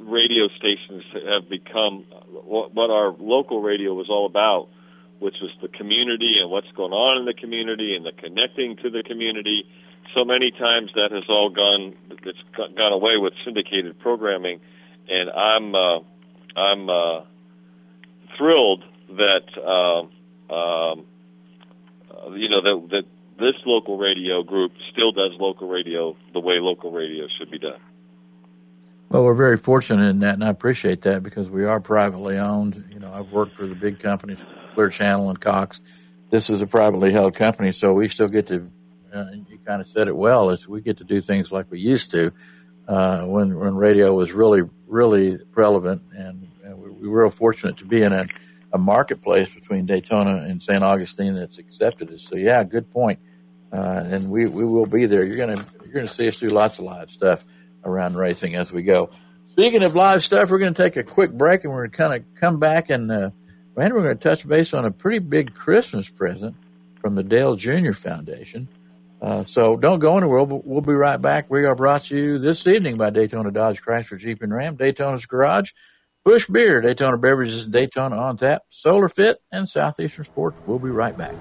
[0.00, 4.68] radio stations have become what, what our local radio was all about,
[5.18, 8.90] which was the community and what's going on in the community and the connecting to
[8.90, 9.64] the community.
[10.14, 14.60] So many times that has all gone, it's gone away with syndicated programming
[15.08, 15.98] and I'm uh,
[16.56, 17.20] I'm uh,
[18.36, 21.06] thrilled that uh, um,
[22.10, 23.02] uh, you know that that
[23.38, 27.80] this local radio group still does local radio the way local radio should be done.
[29.08, 32.88] Well, we're very fortunate in that, and I appreciate that because we are privately owned.
[32.90, 35.80] You know, I've worked for the big companies, Clear Channel and Cox.
[36.30, 38.68] This is a privately held company, so we still get to.
[39.14, 40.50] Uh, you kind of said it well.
[40.50, 42.32] Is we get to do things like we used to
[42.88, 47.84] uh, when when radio was really really relevant, and, and we, we, were fortunate to
[47.84, 48.26] be in a,
[48.72, 50.82] a, marketplace between Daytona and St.
[50.82, 52.22] Augustine that's accepted us.
[52.22, 53.20] So yeah, good point.
[53.72, 55.24] Uh, and we, we will be there.
[55.24, 57.44] You're gonna you're gonna see us do lots of live stuff
[57.86, 59.08] around racing as we go.
[59.46, 61.96] Speaking of live stuff, we're going to take a quick break and we're going to
[61.96, 63.30] kind of come back and, uh,
[63.74, 66.56] we're going to touch base on a pretty big Christmas present
[67.00, 67.92] from the Dale Jr.
[67.92, 68.68] Foundation.
[69.20, 70.42] Uh, so don't go anywhere.
[70.42, 71.50] We'll, we'll be right back.
[71.50, 75.26] We are brought to you this evening by Daytona Dodge Chrysler Jeep and Ram, Daytona's
[75.26, 75.72] Garage,
[76.24, 80.60] Busch Beer, Daytona Beverages, Daytona On Tap, SolarFit, and Southeastern Sports.
[80.66, 81.34] We'll be right back.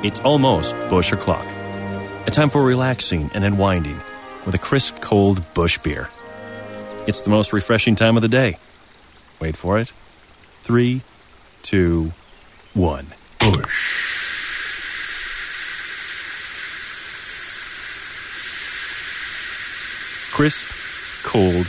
[0.00, 1.44] It's almost Busch o'clock.
[2.26, 4.00] A time for relaxing and unwinding
[4.46, 6.08] with a crisp, cold Busch beer.
[7.08, 8.58] It's the most refreshing time of the day.
[9.40, 9.92] Wait for it.
[10.62, 11.00] Three,
[11.62, 12.12] two,
[12.74, 13.08] one.
[13.40, 13.96] Busch.
[20.32, 21.66] Crisp, cold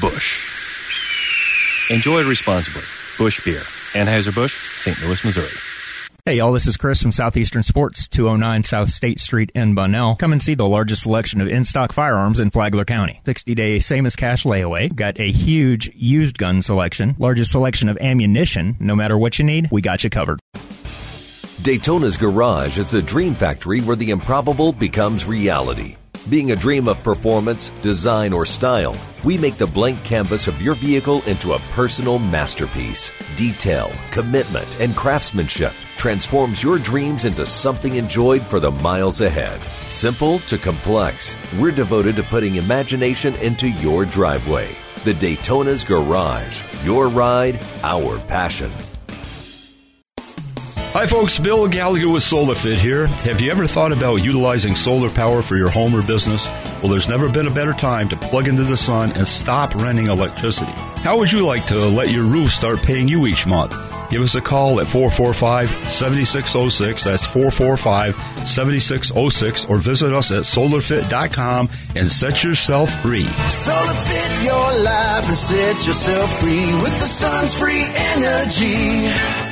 [0.00, 1.90] Busch.
[1.90, 2.82] Enjoy responsibly.
[3.18, 3.62] Busch Beer.
[3.94, 5.02] Anheuser-Busch, St.
[5.02, 5.65] Louis, Missouri.
[6.28, 10.16] Hey, y'all, this is Chris from Southeastern Sports, 209 South State Street in Bunnell.
[10.16, 13.20] Come and see the largest selection of in-stock firearms in Flagler County.
[13.26, 14.92] 60-day same-as-cash layaway.
[14.92, 17.14] Got a huge used gun selection.
[17.20, 18.76] Largest selection of ammunition.
[18.80, 20.40] No matter what you need, we got you covered.
[21.62, 25.94] Daytona's Garage is a dream factory where the improbable becomes reality.
[26.28, 30.74] Being a dream of performance, design, or style, we make the blank canvas of your
[30.74, 33.12] vehicle into a personal masterpiece.
[33.36, 39.60] Detail, commitment, and craftsmanship transforms your dreams into something enjoyed for the miles ahead.
[39.88, 44.74] Simple to complex, we're devoted to putting imagination into your driveway.
[45.04, 46.64] The Daytona's Garage.
[46.84, 48.72] Your ride, our passion.
[50.96, 51.38] Hi, folks.
[51.38, 53.06] Bill Gallagher with SolarFit here.
[53.06, 56.48] Have you ever thought about utilizing solar power for your home or business?
[56.80, 60.06] Well, there's never been a better time to plug into the sun and stop renting
[60.06, 60.72] electricity.
[60.72, 63.76] How would you like to let your roof start paying you each month?
[64.08, 67.04] Give us a call at 445 7606.
[67.04, 68.16] That's 445
[68.48, 69.66] 7606.
[69.66, 73.24] Or visit us at solarfit.com and set yourself free.
[73.26, 79.45] SolarFit your life and set yourself free with the sun's free energy.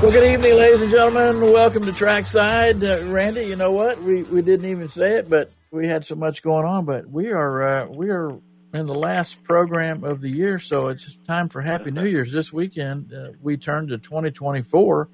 [0.00, 1.40] Well, good evening, ladies and gentlemen.
[1.52, 2.84] Welcome to Trackside.
[2.84, 4.00] Uh, Randy, you know what?
[4.00, 6.84] We we didn't even say it, but we had so much going on.
[6.84, 8.30] But we are uh, we are
[8.72, 12.30] in the last program of the year, so it's time for Happy New Year's.
[12.30, 15.10] This weekend, uh, we turn to 2024,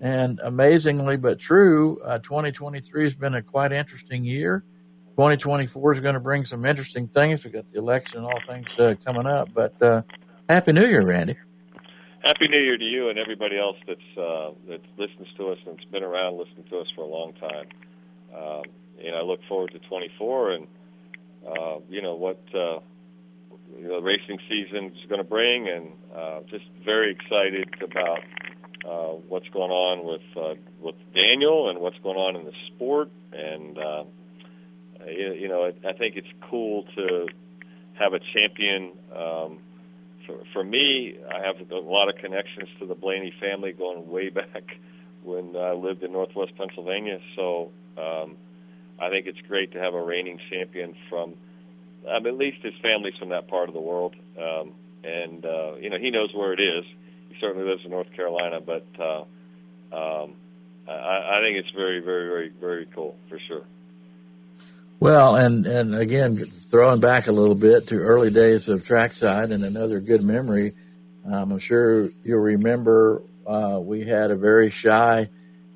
[0.00, 4.64] and amazingly but true, uh, 2023 has been a quite interesting year.
[5.10, 7.44] 2024 is going to bring some interesting things.
[7.44, 9.52] We got the election and all things uh, coming up.
[9.52, 10.02] But uh,
[10.48, 11.36] Happy New Year, Randy.
[12.22, 15.84] Happy New Year to you and everybody else that's uh, that listens to us and's
[15.86, 17.66] been around listening to us for a long time.
[18.32, 18.62] Um,
[19.04, 20.66] and I look forward to 24 and
[21.44, 22.78] uh, you know what uh,
[23.76, 28.20] you know, the racing season is going to bring, and uh, just very excited about
[28.84, 33.10] uh, what's going on with uh, with Daniel and what's going on in the sport.
[33.32, 34.04] And uh,
[35.08, 37.26] you, you know, I, I think it's cool to
[37.94, 38.92] have a champion.
[39.12, 39.58] Um,
[40.26, 44.28] for, for me, I have a lot of connections to the Blaney family going way
[44.30, 44.64] back
[45.22, 47.18] when I lived in Northwest Pennsylvania.
[47.36, 48.36] So um,
[49.00, 51.34] I think it's great to have a reigning champion from,
[52.08, 54.14] um, at least his family's from that part of the world.
[54.38, 54.72] Um,
[55.04, 56.84] and, uh, you know, he knows where it is.
[57.28, 59.24] He certainly lives in North Carolina, but uh,
[59.94, 60.34] um,
[60.88, 63.64] I, I think it's very, very, very, very cool for sure.
[65.02, 69.64] Well, and and again, throwing back a little bit to early days of trackside, and
[69.64, 70.74] another good memory.
[71.26, 75.28] Um, I'm sure you'll remember uh, we had a very shy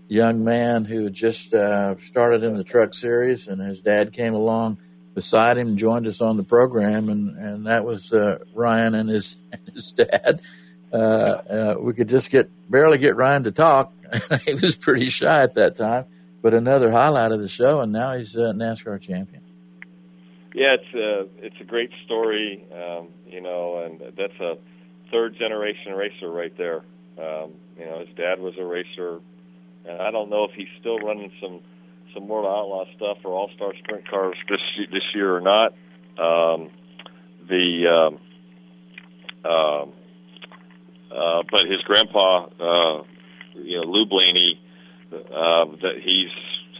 [0.06, 4.78] young man who just uh, started in the truck series, and his dad came along
[5.12, 9.38] beside him, joined us on the program, and and that was uh, Ryan and his
[9.50, 10.40] and his dad.
[10.92, 13.92] Uh, uh, we could just get barely get Ryan to talk.
[14.46, 16.04] he was pretty shy at that time
[16.42, 19.42] but another highlight of the show, and now he's a NASCAR champion.
[20.54, 24.56] Yeah, it's a it's a great story, um, you know, and that's a
[25.10, 26.82] third generation racer right there.
[27.18, 29.20] Um, you know, his dad was a racer,
[29.86, 31.60] and I don't know if he's still running some
[32.14, 34.60] some World Outlaw stuff or All Star Sprint cars this
[34.90, 35.72] this year or not.
[36.18, 36.70] Um,
[37.48, 38.18] the um,
[39.44, 39.84] uh,
[41.14, 43.02] uh, but his grandpa, uh,
[43.54, 44.60] you know, Lou Blaney,
[45.12, 46.30] uh, that he's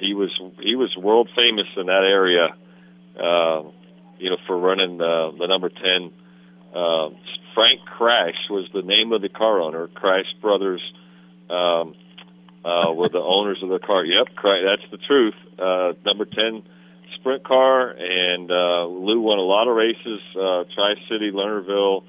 [0.00, 2.48] he was he was world famous in that area,
[3.18, 3.62] uh,
[4.18, 6.12] you know, for running the, the number ten.
[6.74, 7.10] Uh,
[7.54, 9.88] Frank Crash was the name of the car owner.
[9.88, 10.82] Crash Brothers
[11.48, 11.94] um,
[12.64, 14.04] uh, were the owners of the car.
[14.04, 15.34] Yep, that's the truth.
[15.58, 16.62] Uh, number ten
[17.18, 22.02] sprint car, and uh, Lou won a lot of races: uh, Tri City, Lernerville,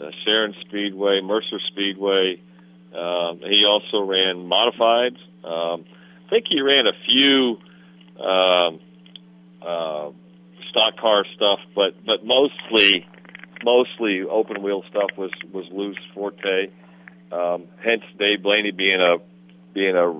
[0.00, 2.40] uh, Sharon Speedway, Mercer Speedway.
[2.94, 5.18] Um, he also ran modifieds.
[5.44, 5.84] Um,
[6.26, 7.58] I think he ran a few
[8.24, 8.80] um,
[9.62, 10.10] uh,
[10.70, 13.06] stock car stuff, but but mostly
[13.64, 16.70] mostly open wheel stuff was was Lou's forte.
[17.32, 19.16] Um, hence, Dave Blaney being a
[19.72, 20.18] being a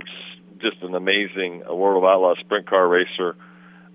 [0.61, 3.37] just an amazing World of Outlaws sprint car racer.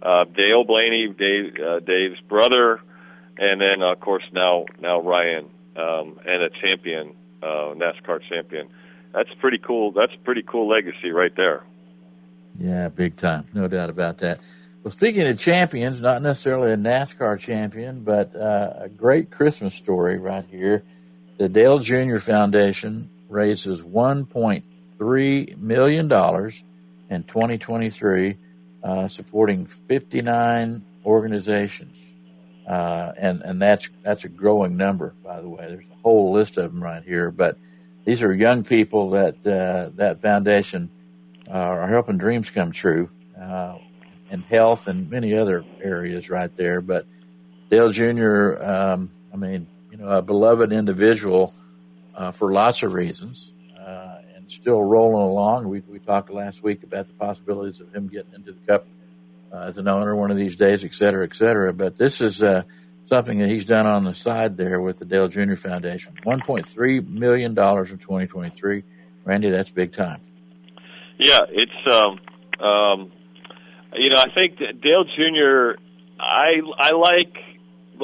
[0.01, 2.79] Uh, Dale Blaney, Dave, uh, Dave's brother,
[3.37, 7.13] and then of course now now Ryan um, and a champion,
[7.43, 8.69] uh, NASCAR champion.
[9.13, 9.91] That's pretty cool.
[9.91, 11.63] That's a pretty cool legacy right there.
[12.57, 14.39] Yeah, big time, no doubt about that.
[14.83, 20.17] Well, speaking of champions, not necessarily a NASCAR champion, but uh, a great Christmas story
[20.17, 20.83] right here.
[21.37, 22.17] The Dale Jr.
[22.17, 28.37] Foundation raises $1.3 million in 2023,
[28.83, 32.01] uh, supporting 59 organizations.
[32.67, 35.65] Uh, and and that's that's a growing number, by the way.
[35.67, 37.57] There's a whole list of them right here, but
[38.05, 40.89] these are young people that uh, that foundation
[41.47, 43.77] uh, are helping dreams come true uh,
[44.31, 46.81] in health and many other areas right there.
[46.81, 47.05] But
[47.69, 51.53] Dale Jr., um, I mean, you know, a beloved individual
[52.15, 55.67] uh, for lots of reasons, uh, and still rolling along.
[55.67, 58.87] We we talked last week about the possibilities of him getting into the Cup
[59.51, 61.73] uh, as an owner one of these days, et cetera, et cetera.
[61.73, 62.41] But this is
[63.09, 65.55] something that he's done on the side there with the Dale Jr.
[65.55, 66.13] Foundation.
[66.25, 68.83] $1.3 million in 2023.
[69.25, 70.21] Randy, that's big time.
[71.17, 73.11] Yeah, it's, um, um,
[73.93, 75.81] you know, I think that Dale Jr.,
[76.19, 77.35] I, I like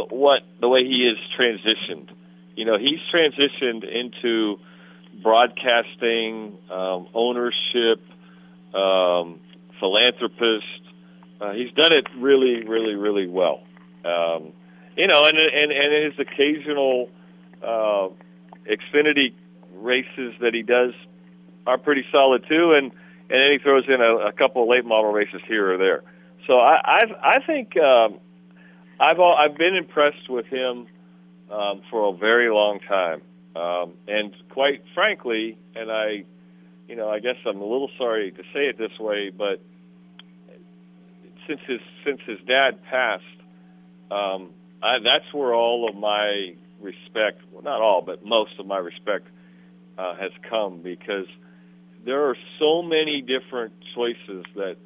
[0.10, 2.10] what, the way he is transitioned.
[2.56, 4.58] You know, he's transitioned into
[5.22, 8.02] broadcasting, um, ownership,
[8.74, 9.40] um,
[9.80, 10.66] philanthropist,
[11.40, 13.62] uh, he's done it really, really, really well.
[14.06, 14.54] Um,
[14.96, 17.10] you know, and and and his occasional
[17.62, 18.10] uh,
[18.66, 19.34] Xfinity
[19.74, 20.94] races that he does
[21.68, 22.92] are pretty solid too, and
[23.30, 26.04] and then he throws in a, a couple of late model races here or there.
[26.48, 28.20] So I I've, I think um,
[29.00, 30.88] I've all, I've been impressed with him
[31.52, 33.22] um, for a very long time,
[33.56, 36.24] um, and quite frankly, and I,
[36.88, 39.60] you know, I guess I'm a little sorry to say it this way, but
[41.48, 43.24] since his since his dad passed,
[44.12, 48.78] um, I, that's where all of my respect, well, not all, but most of my
[48.78, 49.28] respect
[49.98, 51.28] uh, has come because
[52.06, 54.78] there are so many different choices that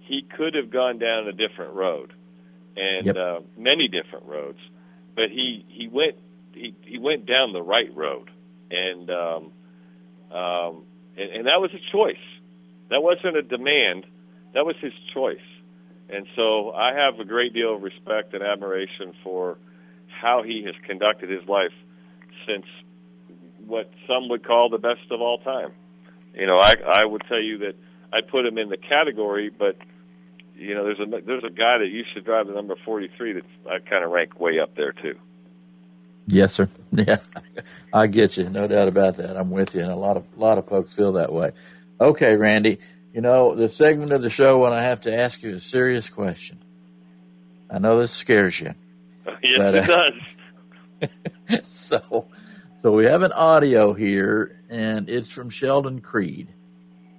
[0.00, 2.12] he could have gone down a different road,
[2.76, 3.16] and yep.
[3.16, 4.58] uh, many different roads,
[5.14, 6.16] but he he went
[6.52, 8.30] he, he went down the right road,
[8.70, 9.52] and um,
[10.30, 10.84] um,
[11.16, 12.22] and, and that was a choice.
[12.90, 14.06] That wasn't a demand.
[14.54, 15.38] That was his choice
[16.08, 19.58] and so I have a great deal of respect and admiration for
[20.20, 21.72] how he has conducted his life
[22.46, 22.64] since
[23.66, 25.72] what some would call the best of all time.
[26.34, 27.74] You know, I I would tell you that
[28.12, 29.76] I put him in the category, but
[30.54, 33.44] you know, there's a there's a guy that used to drive the number 43 that
[33.68, 35.18] I kind of rank way up there too.
[36.26, 36.68] Yes, sir.
[36.92, 37.18] Yeah,
[37.92, 38.48] I get you.
[38.48, 39.36] No doubt about that.
[39.36, 41.50] I'm with you, and a lot of a lot of folks feel that way.
[42.00, 42.78] Okay, Randy.
[43.16, 46.10] You know, the segment of the show when I have to ask you a serious
[46.10, 46.58] question.
[47.70, 48.74] I know this scares you.
[49.42, 50.10] Yes, but, uh,
[51.00, 51.10] it
[51.50, 51.68] does.
[51.68, 52.26] so,
[52.82, 56.48] so we have an audio here, and it's from Sheldon Creed.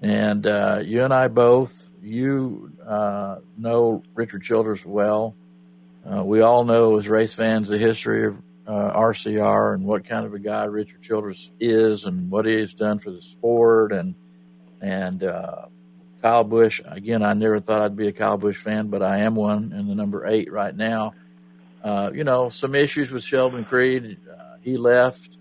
[0.03, 5.35] And uh, you and I both, you uh, know Richard Childress well.
[6.05, 10.27] Uh, we all know as race fans the history of uh, RCR and what kind
[10.27, 14.13] of a guy Richard Childress is and what he has done for the sport and
[14.79, 15.65] and uh,
[16.27, 16.81] Kyle Busch.
[16.83, 19.87] Again, I never thought I'd be a Kyle Busch fan, but I am one in
[19.87, 21.13] the number eight right now.
[21.81, 24.17] Uh, you know, some issues with Sheldon Creed.
[24.29, 25.37] Uh, he left.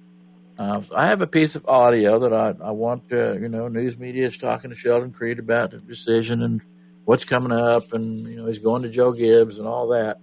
[0.56, 3.98] Uh, I have a piece of audio that I, I want, uh, you know, news
[3.98, 6.62] media is talking to Sheldon Creed about the decision and
[7.04, 7.92] what's coming up.
[7.92, 10.18] And, you know, he's going to Joe Gibbs and all that.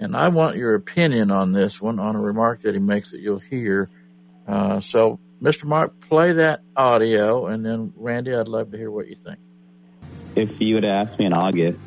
[0.00, 3.20] And I want your opinion on this one, on a remark that he makes that
[3.20, 3.88] you'll hear.
[4.48, 5.64] Uh, so, Mr.
[5.64, 7.46] Mark, play that audio.
[7.46, 9.38] And then, Randy, I'd love to hear what you think
[10.36, 11.78] if you would have asked me in August,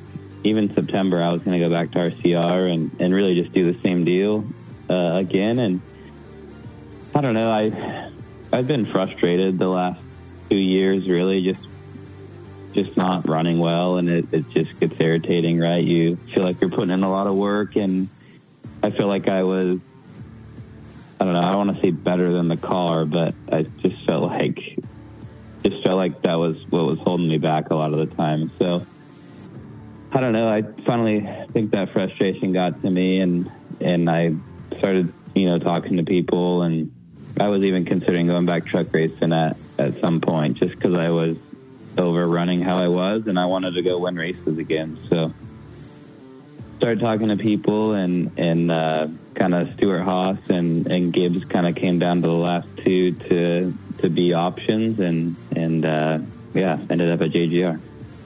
[0.43, 3.71] even September, I was going to go back to RCR and, and really just do
[3.71, 4.45] the same deal.
[4.89, 5.81] uh, again, and
[7.13, 7.51] I don't know.
[7.51, 8.11] I
[8.53, 9.99] I've been frustrated the last
[10.49, 11.67] two years, really, just
[12.73, 15.83] just not running well, and it, it just gets irritating, right?
[15.83, 18.09] You feel like you're putting in a lot of work, and
[18.83, 19.79] I feel like I was.
[21.19, 21.39] I don't know.
[21.41, 24.77] I don't want to say better than the car, but I just felt like
[25.67, 28.51] just felt like that was what was holding me back a lot of the time.
[28.59, 28.85] So
[30.11, 30.47] I don't know.
[30.47, 33.51] I finally think that frustration got to me, and
[33.81, 34.35] and I
[34.77, 36.91] started, you know, talking to people, and
[37.39, 41.09] I was even considering going back truck racing at at some point, just because I
[41.09, 41.37] was
[41.97, 44.99] overrunning how I was, and I wanted to go win races again.
[45.09, 45.33] So
[46.77, 51.75] started talking to people, and and uh, kind of Stewart-Haas and and Gibbs kind of
[51.75, 56.19] came down to the last two to to be options, and and uh,
[56.53, 57.79] yeah, ended up at JGR.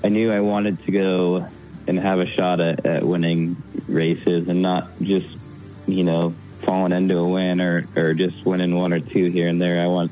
[0.04, 1.48] I knew I wanted to go
[1.88, 3.58] and have a shot at, at winning
[3.88, 5.38] races, and not just
[5.88, 9.62] you know falling into a win or or just winning one or two here and
[9.62, 9.82] there.
[9.82, 10.12] I want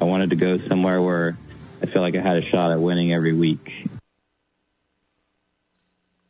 [0.00, 1.36] I wanted to go somewhere where
[1.82, 3.88] I feel like I had a shot at winning every week.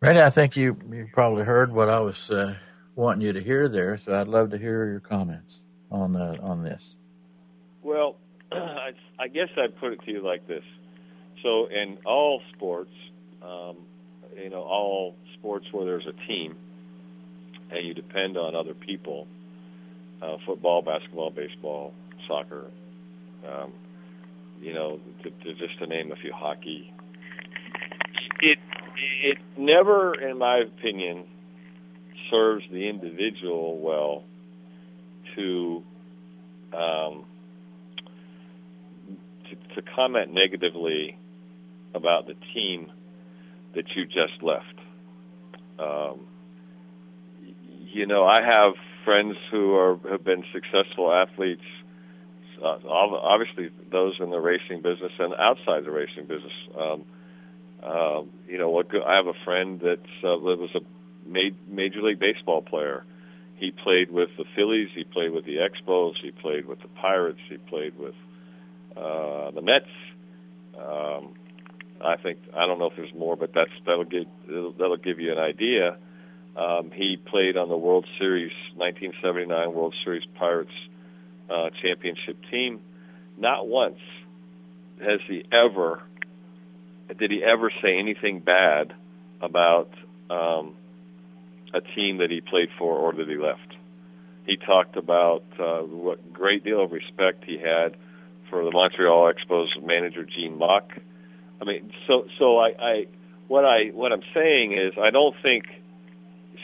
[0.00, 2.54] Randy, I think you you probably heard what I was uh,
[2.94, 5.58] wanting you to hear there, so I'd love to hear your comments
[5.90, 6.96] on uh, on this.
[7.82, 8.16] Well,
[8.52, 10.64] I, I guess I'd put it to you like this.
[11.42, 12.90] So, in all sports,
[13.42, 13.76] um,
[14.36, 16.56] you know, all sports where there's a team
[17.70, 19.26] and you depend on other people,
[20.22, 21.92] uh, football, basketball, baseball,
[22.26, 22.66] soccer,
[23.46, 23.72] um,
[24.60, 26.92] you know, to, to just to name a few, hockey.
[28.40, 28.58] It
[29.22, 31.24] it never, in my opinion,
[32.30, 34.24] serves the individual well
[35.36, 35.82] to
[36.76, 37.24] um,
[39.82, 41.18] to, comment negatively
[41.94, 42.90] about the team
[43.74, 44.64] that you just left.
[45.78, 46.26] Um,
[47.92, 48.74] you know, I have
[49.04, 51.62] friends who are have been successful athletes.
[52.62, 56.52] Uh, obviously, those in the racing business and outside the racing business.
[56.78, 57.04] Um,
[57.82, 60.80] uh, you know, I have a friend uh, that was a
[61.70, 63.04] major league baseball player.
[63.56, 64.88] He played with the Phillies.
[64.94, 66.14] He played with the Expos.
[66.22, 67.40] He played with the Pirates.
[67.48, 68.14] He played with
[68.96, 69.86] uh, the Mets.
[70.76, 71.34] Um,
[72.00, 75.32] I think I don't know if there's more, but that's that'll give that'll give you
[75.32, 75.96] an idea.
[76.56, 80.72] Um, he played on the World Series 1979 World Series Pirates
[81.50, 82.80] uh, championship team.
[83.36, 83.98] Not once
[85.00, 86.02] has he ever
[87.18, 88.92] did he ever say anything bad
[89.40, 89.88] about
[90.30, 90.74] um,
[91.72, 93.74] a team that he played for or that he left.
[94.46, 97.96] He talked about uh, what great deal of respect he had
[98.50, 100.90] for the Montreal Expos manager Gene Mauch.
[101.60, 103.06] I mean, so so I, I
[103.48, 105.64] what I what I'm saying is I don't think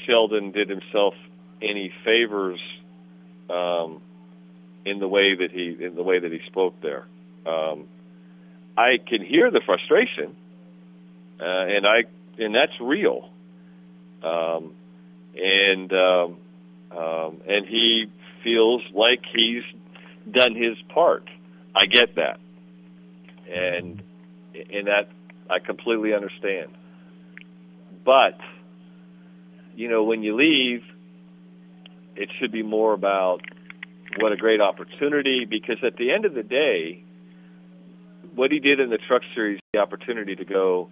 [0.06, 1.14] Sheldon did himself
[1.62, 2.60] any favors
[3.50, 4.00] um,
[4.84, 7.06] in the way that he in the way that he spoke there.
[7.46, 7.86] Um,
[8.76, 10.36] I can hear the frustration,
[11.40, 12.04] uh, and I
[12.38, 13.30] and that's real.
[14.22, 14.74] Um,
[15.36, 16.36] and um,
[16.96, 18.06] um, and he
[18.42, 19.64] feels like he's
[20.30, 21.28] done his part.
[21.74, 22.38] I get that,
[23.50, 24.02] and
[24.54, 25.08] and that
[25.50, 26.70] I completely understand.
[28.04, 28.38] But
[29.74, 30.82] you know, when you leave,
[32.16, 33.40] it should be more about
[34.20, 35.46] what a great opportunity.
[35.48, 37.02] Because at the end of the day,
[38.34, 40.88] what he did in the Truck Series, the opportunity to go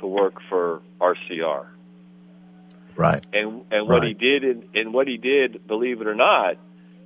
[0.00, 1.66] to work for RCR.
[2.96, 3.24] Right.
[3.32, 4.08] And and what right.
[4.08, 6.56] he did in, and what he did, believe it or not,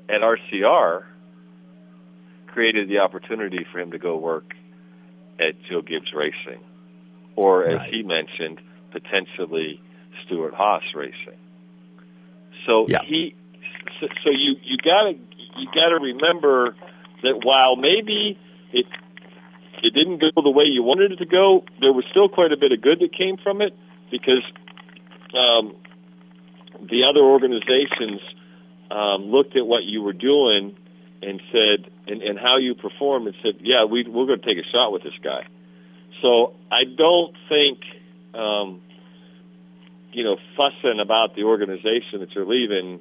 [0.08, 1.04] at RCR
[2.52, 4.52] created the opportunity for him to go work
[5.38, 6.60] at Joe Gibbs Racing,
[7.36, 7.90] or as Right.
[7.94, 9.80] he mentioned, potentially
[10.24, 11.38] Stewart-Haas Racing.
[12.66, 13.02] So Yeah.
[13.02, 13.34] he,
[14.00, 15.12] so, so you you gotta
[15.56, 16.74] you gotta remember
[17.22, 18.38] that while maybe
[18.72, 18.86] it
[19.82, 22.56] it didn't go the way you wanted it to go, there was still quite a
[22.56, 23.74] bit of good that came from it
[24.10, 24.44] because
[25.32, 25.74] um,
[26.82, 28.20] the other organizations
[28.90, 30.76] um, looked at what you were doing
[31.22, 34.58] and said, and, and how you perform, and said, "Yeah, we, we're going to take
[34.58, 35.46] a shot with this guy."
[36.22, 37.78] So I don't think,
[38.34, 38.80] um,
[40.12, 43.00] you know, fussing about the organization that you're leaving.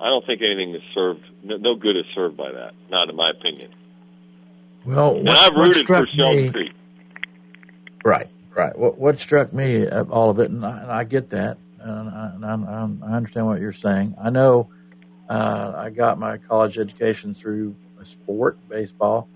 [0.00, 1.24] I don't think anything is served.
[1.42, 2.72] No, no good is served by that.
[2.90, 3.72] Not in my opinion.
[4.84, 6.72] Well, And what, I've what rooted for me, Creek.
[8.04, 8.78] right, right.
[8.78, 12.08] What what struck me of all of it, and I, and I get that, and,
[12.08, 14.14] I, and I'm, I understand what you're saying.
[14.20, 14.70] I know
[15.28, 19.28] uh, I got my college education through a sport, baseball.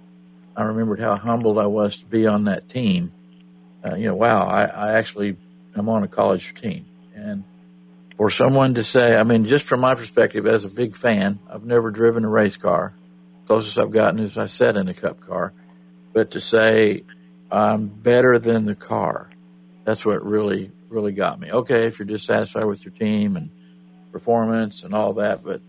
[0.56, 3.12] I remembered how humbled I was to be on that team.
[3.84, 5.36] Uh, you know, wow, I, I actually
[5.76, 7.44] am on a college team, and
[8.16, 11.64] for someone to say, I mean, just from my perspective as a big fan, I've
[11.64, 12.94] never driven a race car.
[13.46, 15.52] Closest I've gotten is I sat in a cup car.
[16.12, 17.04] But to say
[17.50, 19.30] I'm better than the car,
[19.84, 21.50] that's what really, really got me.
[21.50, 23.50] Okay, if you're dissatisfied with your team and
[24.12, 25.60] performance and all that, but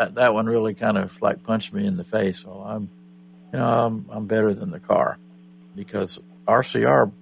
[0.00, 2.42] that that one really kind of like punched me in the face.
[2.44, 2.88] Well, I'm,
[3.52, 5.18] you know, I'm I'm better than the car
[5.76, 7.12] because RCR.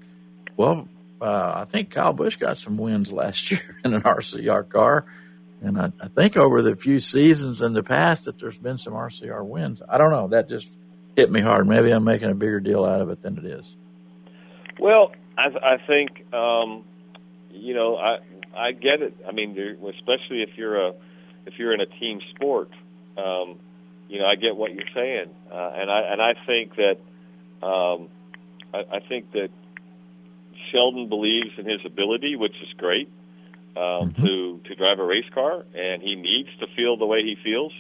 [0.56, 0.88] Well,
[1.20, 5.06] uh, I think Kyle Busch got some wins last year in an RCR car,
[5.60, 8.92] and I, I think over the few seasons in the past that there's been some
[8.92, 9.82] RCR wins.
[9.88, 10.28] I don't know.
[10.28, 10.70] That just
[11.16, 11.66] hit me hard.
[11.66, 13.76] Maybe I'm making a bigger deal out of it than it is.
[14.78, 16.84] Well, I, I think um,
[17.50, 18.18] you know I
[18.56, 19.14] I get it.
[19.26, 19.58] I mean,
[19.96, 20.94] especially if you're a
[21.48, 22.70] if you're in a team sport,
[23.16, 23.58] um,
[24.08, 26.98] you know, I get what you're saying, uh, and I and I think that
[27.66, 28.08] um,
[28.72, 29.48] I, I think that
[30.70, 33.08] Sheldon believes in his ability, which is great,
[33.76, 34.24] um, mm-hmm.
[34.24, 37.72] to to drive a race car, and he needs to feel the way he feels.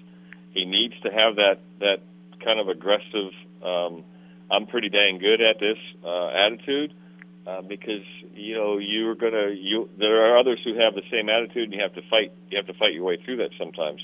[0.52, 2.00] He needs to have that that
[2.44, 3.32] kind of aggressive.
[3.62, 4.04] Um,
[4.50, 7.07] I'm pretty dang good at this uh, attitude uh,
[7.66, 9.88] because you know you're gonna you.
[9.98, 12.32] There are others who have the same attitude, and you have to fight.
[12.50, 14.00] You have to fight your way through that sometimes.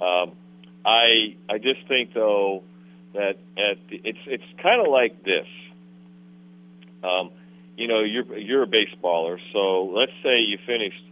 [0.00, 0.36] Um,
[0.84, 2.62] I I just think though
[3.14, 5.46] that at the, it's it's kind of like this.
[7.02, 7.30] Um,
[7.76, 11.04] you know, you're you're a baseballer, so let's say you finished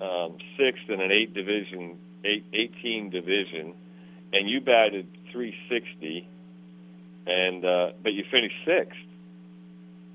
[0.00, 3.74] um, sixth in an eight division, eight, 18 division,
[4.32, 6.28] and you batted 360,
[7.26, 8.92] and uh, but you finished 6th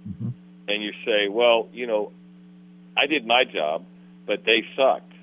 [0.08, 0.30] mm-hmm.
[0.72, 2.12] And you say, well, you know,
[2.98, 3.86] I did my job,
[4.26, 5.14] but they sucked.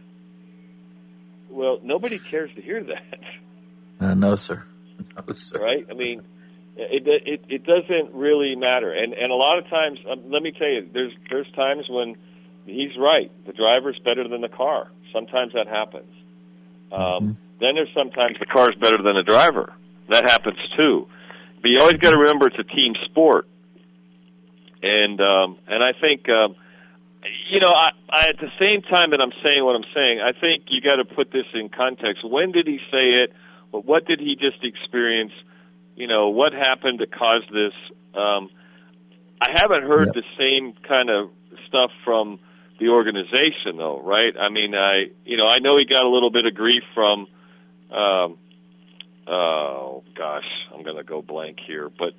[1.51, 3.21] Well, nobody cares to hear that.
[4.01, 4.65] Uh, no, sir.
[5.27, 5.59] No, sir.
[5.61, 5.87] Right?
[5.89, 6.23] I mean,
[6.77, 8.93] it, it it doesn't really matter.
[8.93, 12.17] And and a lot of times, um, let me tell you, there's there's times when
[12.67, 13.31] he's right.
[13.47, 14.89] The driver's better than the car.
[15.13, 16.13] Sometimes that happens.
[16.93, 17.33] Um, mm-hmm.
[17.61, 19.73] Then there's sometimes the car's better than the driver.
[20.09, 21.09] That happens too.
[21.61, 23.49] But you always got to remember it's a team sport.
[24.83, 26.29] And um, and I think.
[26.29, 26.57] Um,
[27.51, 30.31] you know, I, I, at the same time that I'm saying what I'm saying, I
[30.39, 32.23] think you got to put this in context.
[32.25, 33.33] When did he say it?
[33.73, 35.33] What did he just experience?
[35.99, 37.73] you know, what happened to cause this?
[38.15, 38.51] Um,
[39.41, 40.15] I haven't heard yep.
[40.15, 41.31] the same kind of
[41.67, 42.39] stuff from
[42.79, 44.33] the organization, though, right?
[44.39, 47.27] I mean, I, you know, I know he got a little bit of grief from,
[47.91, 48.39] um,
[49.27, 52.13] oh gosh, I'm going to go blank here, but,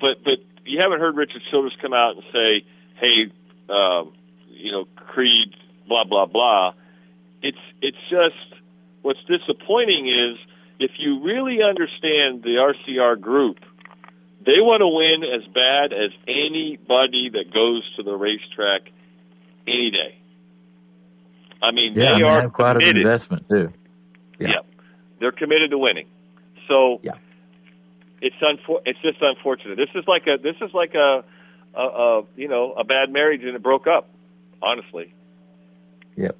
[0.00, 2.64] but, but you haven't heard Richard Childress come out and say,
[3.00, 3.32] hey,
[3.68, 4.12] um,
[4.48, 5.54] you know, Creed,
[5.88, 6.72] blah blah blah.
[7.42, 8.60] It's it's just
[9.02, 10.38] what's disappointing is
[10.78, 13.58] if you really understand the RCR group,
[14.44, 18.90] they want to win as bad as anybody that goes to the racetrack
[19.66, 20.16] any day.
[21.62, 22.96] I mean, yeah, they I mean, are quite committed.
[22.96, 23.72] an investment too.
[24.38, 24.48] Yeah.
[24.48, 24.54] yeah.
[25.20, 26.06] they're committed to winning.
[26.68, 27.12] So yeah,
[28.20, 29.76] it's unfor- It's just unfortunate.
[29.76, 31.24] This is like a this is like a,
[31.74, 34.10] a, a you know a bad marriage and it broke up.
[34.62, 35.14] Honestly.
[36.16, 36.36] Yep.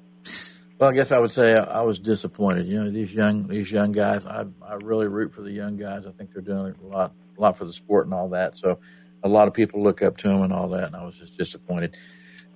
[0.77, 2.67] Well, I guess I would say I was disappointed.
[2.67, 4.25] You know, these young these young guys.
[4.25, 6.05] I I really root for the young guys.
[6.05, 8.57] I think they're doing a lot a lot for the sport and all that.
[8.57, 8.79] So,
[9.23, 10.85] a lot of people look up to them and all that.
[10.85, 11.95] And I was just disappointed.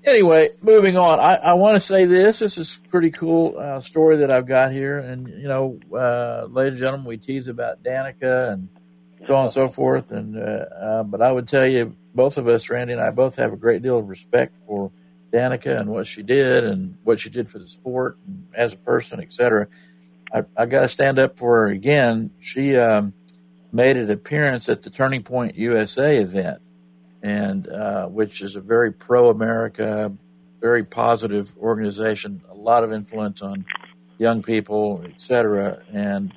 [0.03, 1.19] Anyway, moving on.
[1.19, 2.39] I, I want to say this.
[2.39, 4.99] This is pretty cool uh, story that I've got here.
[4.99, 8.69] And you know, uh, ladies and gentlemen, we tease about Danica and
[9.28, 10.11] so on and so forth.
[10.11, 13.36] And uh, uh, but I would tell you, both of us, Randy and I, both
[13.38, 14.91] have a great deal of respect for
[15.34, 18.78] Danica and what she did and what she did for the sport and as a
[18.78, 19.67] person, etc.
[20.34, 22.32] I, I got to stand up for her again.
[22.39, 23.13] She um,
[23.71, 26.61] made an appearance at the Turning Point USA event,
[27.21, 30.11] and uh, which is a very pro-America,
[30.61, 33.65] very positive organization, a lot of influence on
[34.17, 35.84] young people, etc.
[35.91, 36.34] And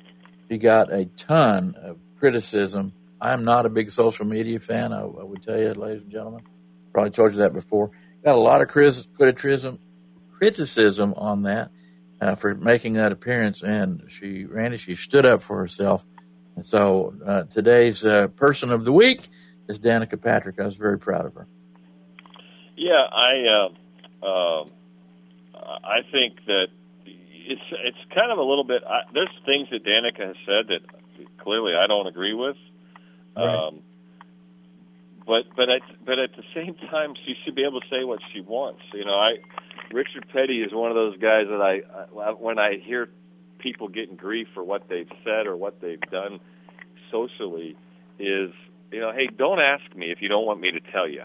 [0.49, 2.93] she got a ton of criticism.
[3.21, 4.93] I'm not a big social media fan.
[4.93, 6.41] I, I would tell you, ladies and gentlemen.
[6.91, 7.91] Probably told you that before
[8.23, 9.79] got a lot of criticism
[10.31, 11.71] criticism on that
[12.21, 16.05] uh, for making that appearance, and she Randy she stood up for herself.
[16.55, 19.27] And so uh, today's uh, person of the week
[19.67, 20.59] is Danica Patrick.
[20.59, 21.47] I was very proud of her.
[22.75, 23.69] Yeah, I
[24.23, 24.69] uh, um,
[25.55, 26.67] I think that
[27.49, 28.83] it's it's kind of a little bit.
[28.85, 30.98] I, there's things that Danica has said that
[31.43, 32.57] clearly I don't agree with.
[33.35, 33.47] Right.
[33.47, 33.81] Um,
[35.25, 38.19] but but at but at the same time, she should be able to say what
[38.33, 38.81] she wants.
[38.93, 39.37] You know, I
[39.91, 41.81] Richard Petty is one of those guys that I,
[42.19, 43.09] I when I hear
[43.59, 46.39] people getting grief for what they've said or what they've done
[47.11, 47.75] socially
[48.17, 48.51] is
[48.91, 51.23] you know, hey, don't ask me if you don't want me to tell you.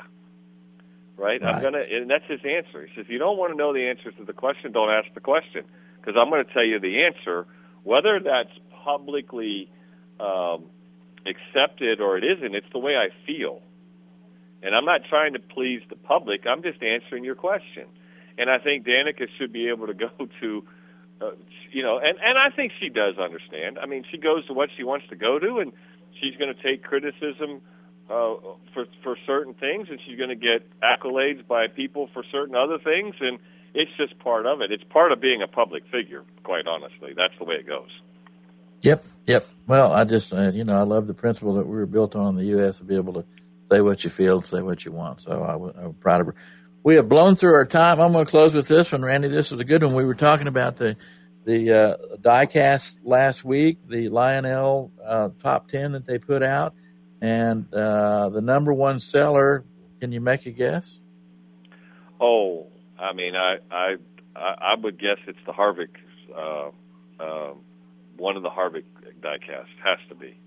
[1.16, 1.42] right?
[1.42, 2.86] I'm gonna, and that's his answer.
[2.86, 5.12] He says, if "You don't want to know the answers to the question, don't ask
[5.14, 5.64] the question,
[6.00, 7.46] because I'm going to tell you the answer,
[7.82, 8.50] whether that's
[8.84, 9.70] publicly
[10.20, 10.64] um,
[11.26, 12.54] accepted or it isn't.
[12.54, 13.60] It's the way I feel,
[14.62, 16.46] and I'm not trying to please the public.
[16.46, 17.86] I'm just answering your question,
[18.38, 20.64] and I think Danica should be able to go to."
[21.20, 21.30] Uh,
[21.70, 23.78] you know, and and I think she does understand.
[23.78, 25.72] I mean, she goes to what she wants to go to, and
[26.20, 27.60] she's going to take criticism
[28.10, 28.34] uh,
[28.72, 32.78] for for certain things, and she's going to get accolades by people for certain other
[32.78, 33.38] things, and
[33.74, 34.70] it's just part of it.
[34.70, 36.22] It's part of being a public figure.
[36.42, 37.90] Quite honestly, that's the way it goes.
[38.82, 39.46] Yep, yep.
[39.66, 42.30] Well, I just, uh, you know, I love the principle that we were built on
[42.30, 42.78] in the U.S.
[42.78, 43.24] to be able to
[43.70, 45.20] say what you feel, say what you want.
[45.20, 46.34] So I'm proud of her.
[46.82, 47.98] We have blown through our time.
[47.98, 49.28] I'm going to close with this one, Randy.
[49.28, 49.94] This is a good one.
[49.94, 50.96] We were talking about the
[51.44, 56.74] the uh, diecast last week, the Lionel uh, top ten that they put out,
[57.20, 59.64] and uh, the number one seller.
[60.00, 60.98] Can you make a guess?
[62.20, 62.66] Oh,
[62.98, 63.96] I mean, I I
[64.36, 65.96] I I would guess it's the Harvick,
[66.36, 66.70] uh,
[67.20, 67.60] um,
[68.16, 68.84] one of the Harvick
[69.20, 70.38] diecast has to be.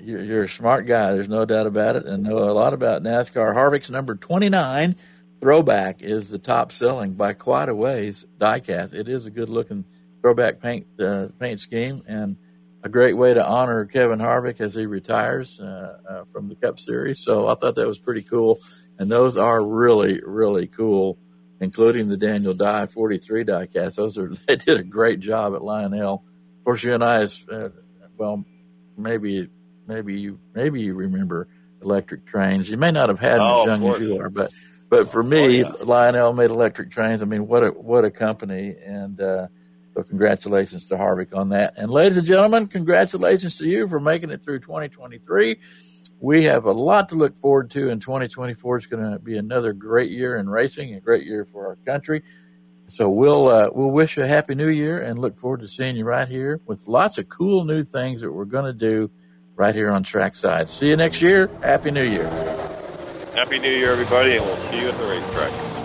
[0.00, 1.12] You're, a smart guy.
[1.12, 3.54] There's no doubt about it, and know a lot about NASCAR.
[3.54, 4.96] Harvick's number 29
[5.40, 8.92] throwback is the top selling by quite a ways diecast.
[8.92, 9.84] It is a good looking
[10.20, 12.36] throwback paint uh, paint scheme and
[12.82, 16.78] a great way to honor Kevin Harvick as he retires uh, uh, from the Cup
[16.78, 17.20] Series.
[17.20, 18.58] So I thought that was pretty cool,
[18.98, 21.18] and those are really really cool,
[21.60, 23.96] including the Daniel Dye 43 diecast.
[23.96, 26.24] Those are they did a great job at Lionel.
[26.68, 27.70] Of course, you and I, as uh,
[28.18, 28.44] well,
[28.94, 29.48] maybe
[29.86, 31.48] maybe you maybe you remember
[31.80, 32.68] electric trains.
[32.68, 34.52] You may not have had them Oh, as young as you are, but
[34.90, 35.82] but for me, Oh, yeah.
[35.82, 37.22] Lionel made electric trains.
[37.22, 38.76] I mean, what a what a company!
[38.84, 39.46] And uh,
[39.94, 41.72] so, congratulations to Harvick on that.
[41.78, 45.60] And ladies and gentlemen, congratulations to you for making it through 2023.
[46.20, 48.76] We have a lot to look forward to in 2024.
[48.76, 52.24] It's going to be another great year in racing, a great year for our country.
[52.88, 55.94] So we'll uh, we'll wish you a happy new year and look forward to seeing
[55.94, 59.10] you right here with lots of cool new things that we're going to do
[59.54, 60.70] right here on Trackside.
[60.70, 61.50] See you next year.
[61.62, 62.28] Happy New Year.
[63.34, 65.77] Happy New Year, everybody, and we'll see you at the racetrack.